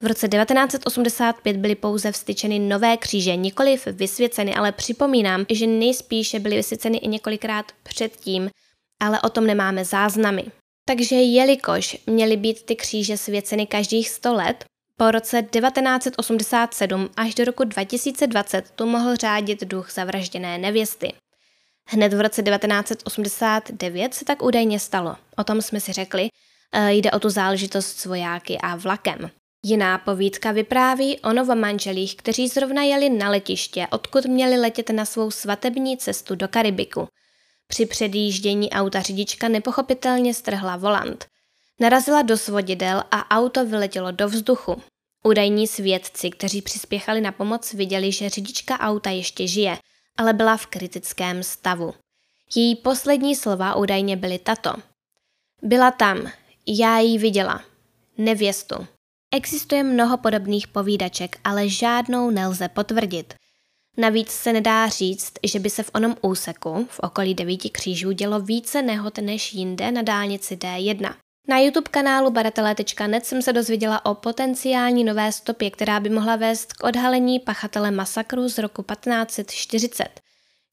V 0.02 0.06
roce 0.06 0.28
1985 0.28 1.56
byly 1.56 1.74
pouze 1.74 2.12
vstyčeny 2.12 2.58
nové 2.58 2.96
kříže, 2.96 3.36
nikoliv 3.36 3.86
vysvěceny, 3.86 4.54
ale 4.54 4.72
připomínám, 4.72 5.46
že 5.50 5.66
nejspíše 5.66 6.38
byly 6.38 6.56
vysvěceny 6.56 6.98
i 6.98 7.08
několikrát 7.08 7.72
předtím, 7.82 8.50
ale 9.00 9.20
o 9.20 9.28
tom 9.28 9.46
nemáme 9.46 9.84
záznamy. 9.84 10.44
Takže 10.88 11.16
jelikož 11.16 11.96
měly 12.06 12.36
být 12.36 12.62
ty 12.62 12.76
kříže 12.76 13.16
svěceny 13.16 13.66
každých 13.66 14.08
100 14.08 14.34
let, 14.34 14.64
po 14.96 15.10
roce 15.10 15.42
1987 15.42 17.10
až 17.16 17.34
do 17.34 17.44
roku 17.44 17.64
2020 17.64 18.70
tu 18.70 18.86
mohl 18.86 19.16
řádit 19.16 19.64
duch 19.64 19.92
zavražděné 19.92 20.58
nevěsty. 20.58 21.12
Hned 21.88 22.14
v 22.14 22.20
roce 22.20 22.42
1989 22.42 24.14
se 24.14 24.24
tak 24.24 24.42
údajně 24.42 24.80
stalo. 24.80 25.16
O 25.36 25.44
tom 25.44 25.62
jsme 25.62 25.80
si 25.80 25.92
řekli, 25.92 26.28
e, 26.72 26.92
jde 26.92 27.10
o 27.10 27.18
tu 27.18 27.30
záležitost 27.30 27.98
s 27.98 28.06
vojáky 28.06 28.58
a 28.58 28.76
vlakem. 28.76 29.30
Jiná 29.64 29.98
povídka 29.98 30.52
vypráví 30.52 31.20
o 31.20 31.32
novomanželích, 31.32 32.16
kteří 32.16 32.48
zrovna 32.48 32.82
jeli 32.82 33.10
na 33.10 33.30
letiště, 33.30 33.86
odkud 33.90 34.24
měli 34.24 34.56
letět 34.56 34.90
na 34.90 35.04
svou 35.04 35.30
svatební 35.30 35.96
cestu 35.96 36.34
do 36.34 36.48
Karibiku. 36.48 37.08
Při 37.66 37.86
předjíždění 37.86 38.70
auta 38.70 39.02
řidička 39.02 39.48
nepochopitelně 39.48 40.34
strhla 40.34 40.76
volant. 40.76 41.26
Narazila 41.80 42.22
do 42.22 42.38
svodidel 42.38 43.02
a 43.10 43.38
auto 43.38 43.66
vyletělo 43.66 44.10
do 44.10 44.28
vzduchu. 44.28 44.82
Údajní 45.24 45.66
svědci, 45.66 46.30
kteří 46.30 46.62
přispěchali 46.62 47.20
na 47.20 47.32
pomoc, 47.32 47.72
viděli, 47.72 48.12
že 48.12 48.28
řidička 48.28 48.80
auta 48.80 49.10
ještě 49.10 49.46
žije– 49.46 49.78
ale 50.16 50.32
byla 50.32 50.56
v 50.56 50.66
kritickém 50.66 51.42
stavu. 51.42 51.94
Její 52.56 52.76
poslední 52.76 53.36
slova 53.36 53.74
údajně 53.74 54.16
byly 54.16 54.38
tato. 54.38 54.74
Byla 55.62 55.90
tam, 55.90 56.30
já 56.66 56.98
ji 56.98 57.18
viděla. 57.18 57.62
Nevěstu. 58.18 58.86
Existuje 59.34 59.82
mnoho 59.82 60.16
podobných 60.16 60.68
povídaček, 60.68 61.38
ale 61.44 61.68
žádnou 61.68 62.30
nelze 62.30 62.68
potvrdit. 62.68 63.34
Navíc 63.96 64.30
se 64.30 64.52
nedá 64.52 64.88
říct, 64.88 65.32
že 65.44 65.58
by 65.58 65.70
se 65.70 65.82
v 65.82 65.90
onom 65.94 66.16
úseku, 66.22 66.86
v 66.90 67.00
okolí 67.00 67.34
devíti 67.34 67.70
křížů, 67.70 68.12
dělo 68.12 68.40
více 68.40 68.82
nehod 68.82 69.18
než 69.18 69.52
jinde 69.52 69.90
na 69.90 70.02
dálnici 70.02 70.56
D1. 70.56 71.14
Na 71.48 71.58
YouTube 71.58 71.90
kanálu 71.90 72.30
badatelé.net 72.30 73.26
jsem 73.26 73.42
se 73.42 73.52
dozvěděla 73.52 74.04
o 74.04 74.14
potenciální 74.14 75.04
nové 75.04 75.32
stopě, 75.32 75.70
která 75.70 76.00
by 76.00 76.08
mohla 76.08 76.36
vést 76.36 76.72
k 76.72 76.84
odhalení 76.84 77.40
pachatele 77.40 77.90
masakru 77.90 78.48
z 78.48 78.58
roku 78.58 78.82
1540. 78.82 80.08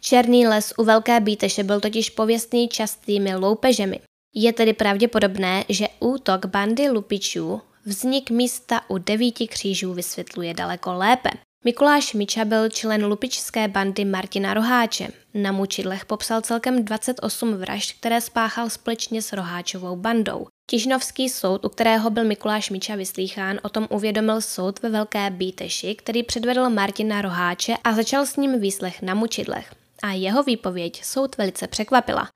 Černý 0.02 0.48
les 0.48 0.74
u 0.78 0.84
Velké 0.84 1.20
Bíteše 1.20 1.64
byl 1.64 1.80
totiž 1.80 2.10
pověstný 2.10 2.68
častými 2.68 3.36
loupežemi. 3.36 4.00
Je 4.36 4.54
tedy 4.54 4.74
pravděpodobné, 4.74 5.64
že 5.70 5.88
útok 6.00 6.46
bandy 6.46 6.90
lupičů 6.90 7.62
vznik 7.86 8.30
místa 8.30 8.82
u 8.88 8.98
devíti 8.98 9.48
křížů 9.48 9.94
vysvětluje 9.94 10.54
daleko 10.54 10.94
lépe. 10.94 11.30
Mikuláš 11.66 12.14
Miča 12.14 12.46
byl 12.46 12.70
člen 12.70 13.06
lupičské 13.06 13.68
bandy 13.68 14.06
Martina 14.06 14.54
Roháče. 14.54 15.08
Na 15.34 15.52
mučidlech 15.52 16.06
popsal 16.06 16.42
celkem 16.42 16.86
28 16.86 17.54
vražd, 17.54 17.92
které 18.00 18.22
spáchal 18.22 18.70
společně 18.70 19.22
s 19.22 19.34
Roháčovou 19.34 19.96
bandou. 19.96 20.48
Tižnovský 20.70 21.30
soud, 21.30 21.66
u 21.66 21.70
kterého 21.70 22.10
byl 22.10 22.24
Mikuláš 22.24 22.70
Miča 22.70 22.96
vyslýchán, 22.96 23.60
o 23.64 23.70
tom 23.70 23.88
uvědomil 23.90 24.42
soud 24.42 24.82
ve 24.82 24.90
Velké 24.90 25.30
Bíteši, 25.30 25.96
který 25.96 26.24
předvedl 26.24 26.70
Martina 26.70 27.22
Roháče 27.22 27.74
a 27.84 27.94
začal 27.94 28.26
s 28.26 28.36
ním 28.36 28.60
výslech 28.60 29.02
na 29.02 29.14
mučidlech. 29.14 29.74
A 30.04 30.12
jeho 30.12 30.44
výpověď 30.44 31.04
soud 31.04 31.38
velice 31.38 31.68
překvapila. 31.68 32.30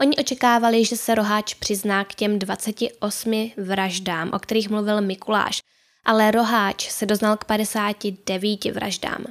Oni 0.00 0.16
očekávali, 0.16 0.84
že 0.84 0.96
se 0.96 1.14
Roháč 1.14 1.54
přizná 1.54 2.04
k 2.04 2.14
těm 2.14 2.38
28 2.38 3.50
vraždám, 3.56 4.30
o 4.34 4.38
kterých 4.38 4.70
mluvil 4.70 5.00
Mikuláš, 5.00 5.60
ale 6.04 6.30
Roháč 6.30 6.90
se 6.90 7.06
doznal 7.06 7.36
k 7.36 7.44
59 7.44 8.64
vraždám. 8.64 9.24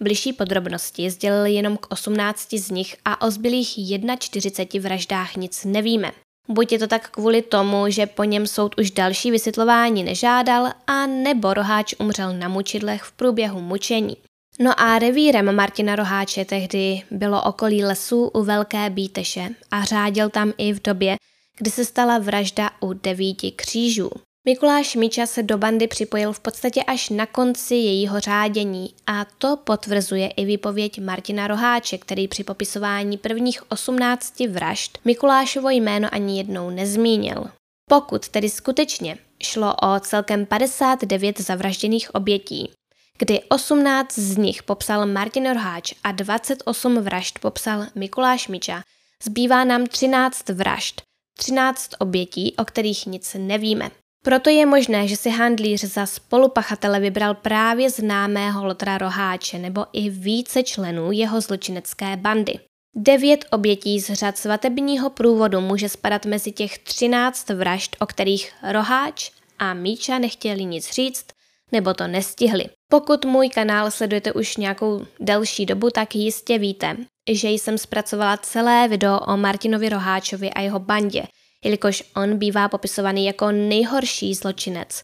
Bližší 0.00 0.32
podrobnosti 0.32 1.10
sdělil 1.10 1.46
jenom 1.46 1.76
k 1.76 1.92
18 1.92 2.54
z 2.54 2.70
nich 2.70 2.96
a 3.04 3.26
o 3.26 3.30
zbylých 3.30 3.78
41 4.18 4.88
vraždách 4.88 5.36
nic 5.36 5.64
nevíme. 5.64 6.12
Buď 6.48 6.72
je 6.72 6.78
to 6.78 6.86
tak 6.86 7.10
kvůli 7.10 7.42
tomu, 7.42 7.84
že 7.88 8.06
po 8.06 8.24
něm 8.24 8.46
soud 8.46 8.74
už 8.78 8.90
další 8.90 9.30
vysvětlování 9.30 10.04
nežádal, 10.04 10.72
a 10.86 11.06
nebo 11.06 11.54
Roháč 11.54 11.94
umřel 11.98 12.34
na 12.34 12.48
mučidlech 12.48 13.02
v 13.02 13.12
průběhu 13.12 13.60
mučení. 13.60 14.16
No 14.60 14.80
a 14.80 14.98
revírem 14.98 15.54
Martina 15.54 15.96
Roháče 15.96 16.44
tehdy 16.44 17.02
bylo 17.10 17.42
okolí 17.42 17.84
lesů 17.84 18.28
u 18.28 18.42
Velké 18.42 18.90
Bíteše 18.90 19.48
a 19.70 19.84
řádil 19.84 20.30
tam 20.30 20.52
i 20.58 20.72
v 20.72 20.82
době, 20.82 21.16
kdy 21.58 21.70
se 21.70 21.84
stala 21.84 22.18
vražda 22.18 22.70
u 22.80 22.92
devíti 22.92 23.52
křížů. 23.52 24.10
Mikuláš 24.44 24.96
Miča 24.96 25.26
se 25.26 25.42
do 25.42 25.58
bandy 25.58 25.86
připojil 25.86 26.32
v 26.32 26.40
podstatě 26.40 26.82
až 26.82 27.08
na 27.08 27.26
konci 27.26 27.74
jejího 27.74 28.20
řádění 28.20 28.94
a 29.06 29.24
to 29.24 29.56
potvrzuje 29.56 30.28
i 30.28 30.44
výpověď 30.44 31.00
Martina 31.00 31.46
Roháče, 31.46 31.98
který 31.98 32.28
při 32.28 32.44
popisování 32.44 33.18
prvních 33.18 33.70
18 33.70 34.40
vražd 34.40 34.98
Mikulášovo 35.04 35.70
jméno 35.70 36.08
ani 36.12 36.38
jednou 36.38 36.70
nezmínil. 36.70 37.44
Pokud 37.90 38.28
tedy 38.28 38.50
skutečně 38.50 39.18
šlo 39.42 39.74
o 39.82 40.00
celkem 40.00 40.46
59 40.46 41.40
zavražděných 41.40 42.14
obětí, 42.14 42.70
kdy 43.18 43.40
18 43.48 44.18
z 44.18 44.36
nich 44.36 44.62
popsal 44.62 45.06
Martin 45.06 45.52
Roháč 45.52 45.94
a 46.04 46.12
28 46.12 47.00
vražd 47.00 47.38
popsal 47.38 47.86
Mikuláš 47.94 48.48
Miča, 48.48 48.82
zbývá 49.24 49.64
nám 49.64 49.86
13 49.86 50.48
vražd, 50.48 51.02
13 51.38 51.90
obětí, 51.98 52.54
o 52.56 52.64
kterých 52.64 53.06
nic 53.06 53.36
nevíme. 53.38 53.90
Proto 54.24 54.50
je 54.50 54.66
možné, 54.66 55.08
že 55.08 55.16
si 55.16 55.30
handlíř 55.30 55.84
za 55.84 56.06
spolupachatele 56.06 57.00
vybral 57.00 57.34
právě 57.34 57.90
známého 57.90 58.64
Lotra 58.64 58.98
Roháče 58.98 59.58
nebo 59.58 59.86
i 59.92 60.10
více 60.10 60.62
členů 60.62 61.12
jeho 61.12 61.40
zločinecké 61.40 62.16
bandy. 62.16 62.58
Devět 62.96 63.44
obětí 63.50 64.00
z 64.00 64.14
řad 64.14 64.38
svatebního 64.38 65.10
průvodu 65.10 65.60
může 65.60 65.88
spadat 65.88 66.26
mezi 66.26 66.52
těch 66.52 66.78
třináct 66.78 67.48
vražd, 67.48 67.96
o 68.00 68.06
kterých 68.06 68.52
Roháč 68.70 69.30
a 69.58 69.74
Míča 69.74 70.18
nechtěli 70.18 70.64
nic 70.64 70.90
říct, 70.90 71.26
nebo 71.72 71.94
to 71.94 72.06
nestihli. 72.06 72.64
Pokud 72.90 73.24
můj 73.24 73.48
kanál 73.48 73.90
sledujete 73.90 74.32
už 74.32 74.56
nějakou 74.56 75.06
delší 75.20 75.66
dobu, 75.66 75.90
tak 75.90 76.14
jistě 76.14 76.58
víte, 76.58 76.96
že 77.30 77.48
jsem 77.48 77.78
zpracovala 77.78 78.36
celé 78.36 78.88
video 78.88 79.20
o 79.20 79.36
Martinovi 79.36 79.88
Roháčovi 79.88 80.50
a 80.50 80.60
jeho 80.60 80.78
bandě– 80.78 81.22
jelikož 81.64 82.02
on 82.16 82.38
bývá 82.38 82.68
popisovaný 82.68 83.26
jako 83.26 83.50
nejhorší 83.52 84.34
zločinec 84.34 85.02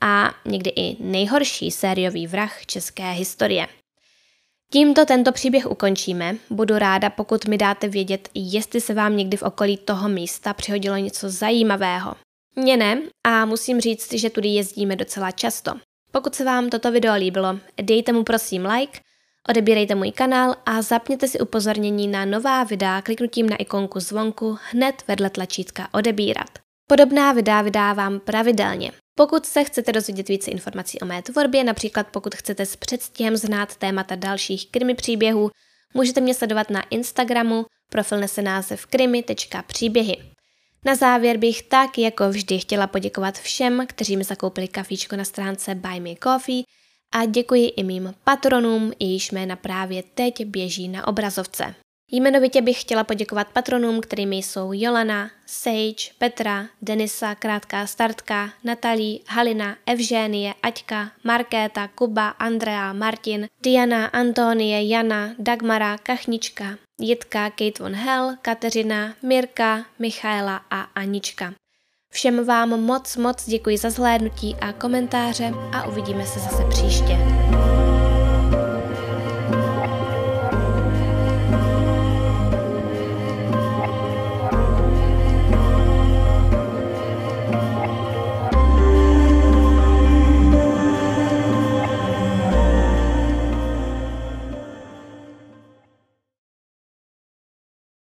a 0.00 0.34
někdy 0.44 0.70
i 0.76 0.96
nejhorší 1.02 1.70
sériový 1.70 2.26
vrah 2.26 2.66
české 2.66 3.10
historie. 3.10 3.66
Tímto 4.72 5.06
tento 5.06 5.32
příběh 5.32 5.70
ukončíme. 5.70 6.36
Budu 6.50 6.78
ráda, 6.78 7.10
pokud 7.10 7.46
mi 7.46 7.58
dáte 7.58 7.88
vědět, 7.88 8.28
jestli 8.34 8.80
se 8.80 8.94
vám 8.94 9.16
někdy 9.16 9.36
v 9.36 9.42
okolí 9.42 9.76
toho 9.76 10.08
místa 10.08 10.54
přihodilo 10.54 10.96
něco 10.96 11.30
zajímavého. 11.30 12.14
Mně 12.56 12.76
ne 12.76 13.02
a 13.26 13.44
musím 13.44 13.80
říct, 13.80 14.12
že 14.12 14.30
tudy 14.30 14.48
jezdíme 14.48 14.96
docela 14.96 15.30
často. 15.30 15.72
Pokud 16.12 16.34
se 16.34 16.44
vám 16.44 16.70
toto 16.70 16.92
video 16.92 17.14
líbilo, 17.14 17.58
dejte 17.82 18.12
mu 18.12 18.24
prosím 18.24 18.66
like 18.66 19.00
Odebírejte 19.48 19.94
můj 19.94 20.12
kanál 20.12 20.54
a 20.66 20.82
zapněte 20.82 21.28
si 21.28 21.40
upozornění 21.40 22.08
na 22.08 22.24
nová 22.24 22.64
videa 22.64 23.02
kliknutím 23.02 23.48
na 23.48 23.56
ikonku 23.56 24.00
zvonku 24.00 24.58
hned 24.70 25.02
vedle 25.08 25.30
tlačítka 25.30 25.88
odebírat. 25.92 26.50
Podobná 26.88 27.32
videa 27.32 27.62
vydávám 27.62 28.20
pravidelně. 28.20 28.92
Pokud 29.14 29.46
se 29.46 29.64
chcete 29.64 29.92
dozvědět 29.92 30.28
více 30.28 30.50
informací 30.50 31.00
o 31.00 31.06
mé 31.06 31.22
tvorbě, 31.22 31.64
například 31.64 32.06
pokud 32.10 32.34
chcete 32.34 32.66
s 32.66 32.76
předstihem 32.76 33.36
znát 33.36 33.76
témata 33.76 34.16
dalších 34.16 34.70
krimi 34.70 34.94
příběhů, 34.94 35.50
můžete 35.94 36.20
mě 36.20 36.34
sledovat 36.34 36.70
na 36.70 36.82
Instagramu, 36.90 37.66
profil 37.90 38.20
nese 38.20 38.42
název 38.42 38.86
krimi.příběhy. 38.86 40.16
Na 40.84 40.94
závěr 40.94 41.36
bych 41.36 41.62
tak 41.62 41.98
jako 41.98 42.30
vždy 42.30 42.58
chtěla 42.58 42.86
poděkovat 42.86 43.38
všem, 43.38 43.86
kteří 43.86 44.16
mi 44.16 44.24
zakoupili 44.24 44.68
kafíčko 44.68 45.16
na 45.16 45.24
stránce 45.24 45.74
Buy 45.74 46.00
Me 46.00 46.14
Coffee, 46.24 46.62
a 47.14 47.24
děkuji 47.24 47.68
i 47.68 47.82
mým 47.82 48.14
patronům, 48.24 48.92
jejíž 48.98 49.30
jména 49.32 49.56
právě 49.56 50.02
teď 50.14 50.44
běží 50.44 50.88
na 50.88 51.06
obrazovce. 51.06 51.74
Jmenovitě 52.12 52.62
bych 52.62 52.80
chtěla 52.80 53.04
poděkovat 53.04 53.48
patronům, 53.52 54.00
kterými 54.00 54.36
jsou 54.36 54.70
Jolana, 54.72 55.30
Sage, 55.46 56.10
Petra, 56.18 56.66
Denisa, 56.82 57.34
Krátká 57.34 57.86
startka, 57.86 58.50
Natalí, 58.64 59.22
Halina, 59.28 59.76
Evžénie, 59.86 60.54
Aťka, 60.62 61.10
Markéta, 61.24 61.88
Kuba, 61.88 62.28
Andrea, 62.28 62.92
Martin, 62.92 63.48
Diana, 63.62 64.06
Antonie, 64.06 64.88
Jana, 64.88 65.34
Dagmara, 65.38 65.98
Kachnička, 65.98 66.78
Jitka, 67.00 67.50
Kate 67.50 67.82
von 67.82 67.94
Hell, 67.94 68.36
Kateřina, 68.42 69.14
Mirka, 69.22 69.84
Michaela 69.98 70.56
a 70.70 70.80
Anička. 70.80 71.54
Všem 72.10 72.44
vám 72.44 72.68
moc 72.68 73.16
moc 73.16 73.46
děkuji 73.46 73.78
za 73.78 73.90
zhlédnutí 73.90 74.56
a 74.60 74.72
komentáře 74.72 75.52
a 75.72 75.86
uvidíme 75.86 76.26
se 76.26 76.38
zase 76.38 76.64
příště. 76.68 77.47